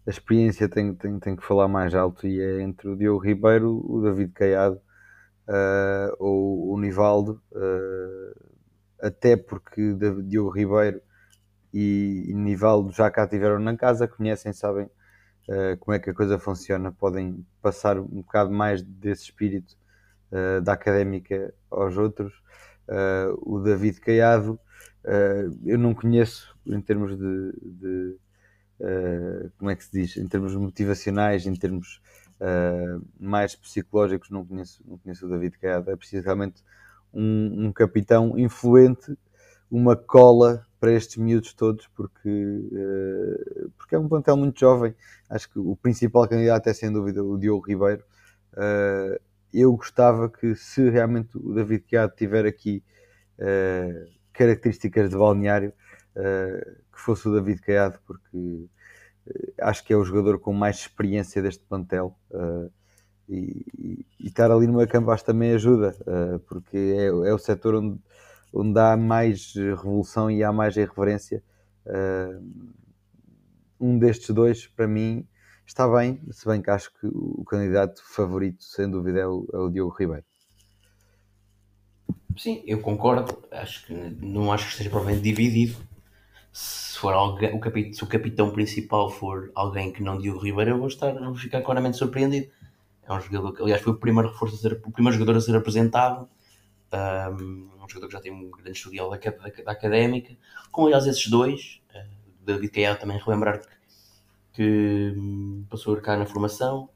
[0.06, 3.82] A experiência tem, tem, tem que falar mais alto e é entre o Diogo Ribeiro,
[3.84, 4.80] o David Caiado
[5.48, 8.52] uh, ou o Nivaldo, uh,
[9.00, 9.94] até porque
[10.24, 11.00] Diogo Ribeiro
[11.72, 16.14] e, e Nivaldo já cá estiveram na casa, conhecem, sabem uh, como é que a
[16.14, 19.76] coisa funciona, podem passar um bocado mais desse espírito
[20.64, 22.32] da académica aos outros
[22.88, 24.60] Uh, o David Caiado,
[25.04, 28.16] uh, eu não conheço em termos de, de
[28.80, 32.00] uh, como é que se diz, em termos motivacionais, em termos
[33.18, 35.90] mais psicológicos, não conheço, não conheço o David Caiado.
[35.90, 36.62] É preciso realmente
[37.10, 39.16] um, um capitão influente,
[39.70, 42.68] uma cola para estes miúdos todos, porque,
[43.78, 44.94] porque é um plantel muito jovem.
[45.30, 48.04] Acho que o principal candidato é sem dúvida o Diogo Ribeiro
[49.54, 52.82] eu gostava que, se realmente o David Chiado tiver aqui
[53.38, 55.72] uh, características de balneário,
[56.16, 60.78] uh, que fosse o David Caiado, porque uh, acho que é o jogador com mais
[60.78, 62.18] experiência deste plantel.
[63.26, 65.96] E, e, e, estar ali no meio campo acho também ajuda,
[66.46, 67.98] porque é, é, o setor onde,
[68.52, 71.42] onde há mais revolução e há mais irreverência.
[73.80, 75.26] um destes dois, para mim,
[75.66, 79.56] está bem, se bem que acho que o candidato favorito, sem dúvida, é o, é
[79.58, 80.24] o Diogo Ribeiro.
[82.36, 83.44] Sim, eu concordo.
[83.50, 85.76] Acho que não acho que esteja provavelmente dividido.
[86.52, 90.72] Se for alguém, o, capitão, se o capitão principal for alguém que não Diogo Ribeiro,
[90.72, 92.50] eu vou estar, vou ficar claramente surpreendido.
[93.02, 95.56] É um jogador que, aliás, foi o primeiro reforço ser, o primeiro jogador a ser
[95.56, 96.28] apresentado.
[96.92, 100.34] Um, um jogador que já tem um grande historial da, da, da académica.
[100.70, 103.73] Com aliás esses dois, uh, David Caio também relembrar que
[104.54, 106.88] que hum, passou a cá na formação.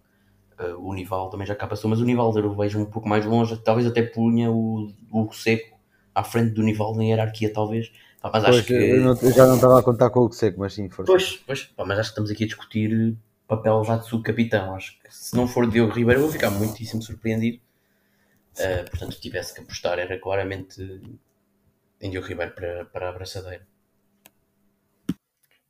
[0.58, 3.26] Uh, o Nival também já cá passou, mas o Nival eu vejo um pouco mais
[3.26, 3.56] longe.
[3.58, 5.78] Talvez até punha o, o Seco
[6.14, 7.92] à frente do Nival na hierarquia, talvez.
[8.20, 8.72] Pá, mas pois, acho que...
[8.72, 11.12] eu, não, eu, já não estava a contar com o Seco, mas sim, força.
[11.12, 14.74] Pois, pois pá, mas acho que estamos aqui a discutir papel já de subcapitão.
[14.74, 17.58] Acho que se não for Diogo Ribeiro, eu vou ficar muitíssimo surpreendido.
[18.58, 20.82] Uh, portanto, se tivesse que apostar, era claramente
[22.00, 23.66] em Diogo Ribeiro para, para a abraçadeira.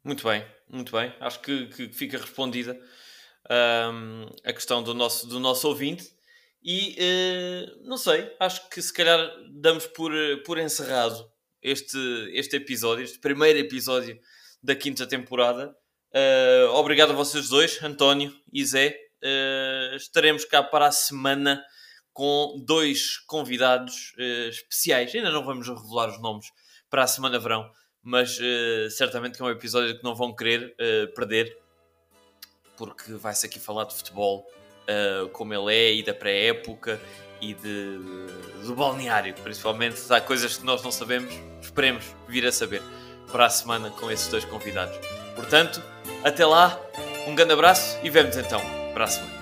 [0.09, 1.13] Muito bem, muito bem.
[1.21, 2.81] Acho que, que fica respondida
[3.93, 6.11] um, a questão do nosso, do nosso ouvinte.
[6.65, 9.21] E uh, não sei, acho que se calhar
[9.61, 10.11] damos por,
[10.47, 11.31] por encerrado
[11.63, 11.99] este,
[12.33, 14.19] este episódio, este primeiro episódio
[14.63, 15.77] da quinta temporada.
[16.15, 18.99] Uh, obrigado a vocês dois, António e Zé.
[19.23, 21.63] Uh, estaremos cá para a semana
[22.15, 24.15] com dois convidados
[24.49, 25.15] especiais.
[25.15, 26.47] Ainda não vamos revelar os nomes
[26.89, 27.71] para a semana verão,
[28.09, 31.59] mas uh, certamente que é um episódio que não vão querer uh, perder,
[32.75, 34.51] porque vai-se aqui falar de futebol
[34.89, 36.99] uh, como ele é e da pré-época
[37.39, 37.99] e de,
[38.65, 40.01] do balneário, principalmente.
[40.09, 42.81] Há coisas que nós não sabemos, esperemos vir a saber
[43.31, 44.97] para a semana com esses dois convidados.
[45.37, 45.83] Portanto,
[46.25, 46.81] até lá,
[47.27, 48.63] um grande abraço e vemos então
[48.95, 49.38] para a semana.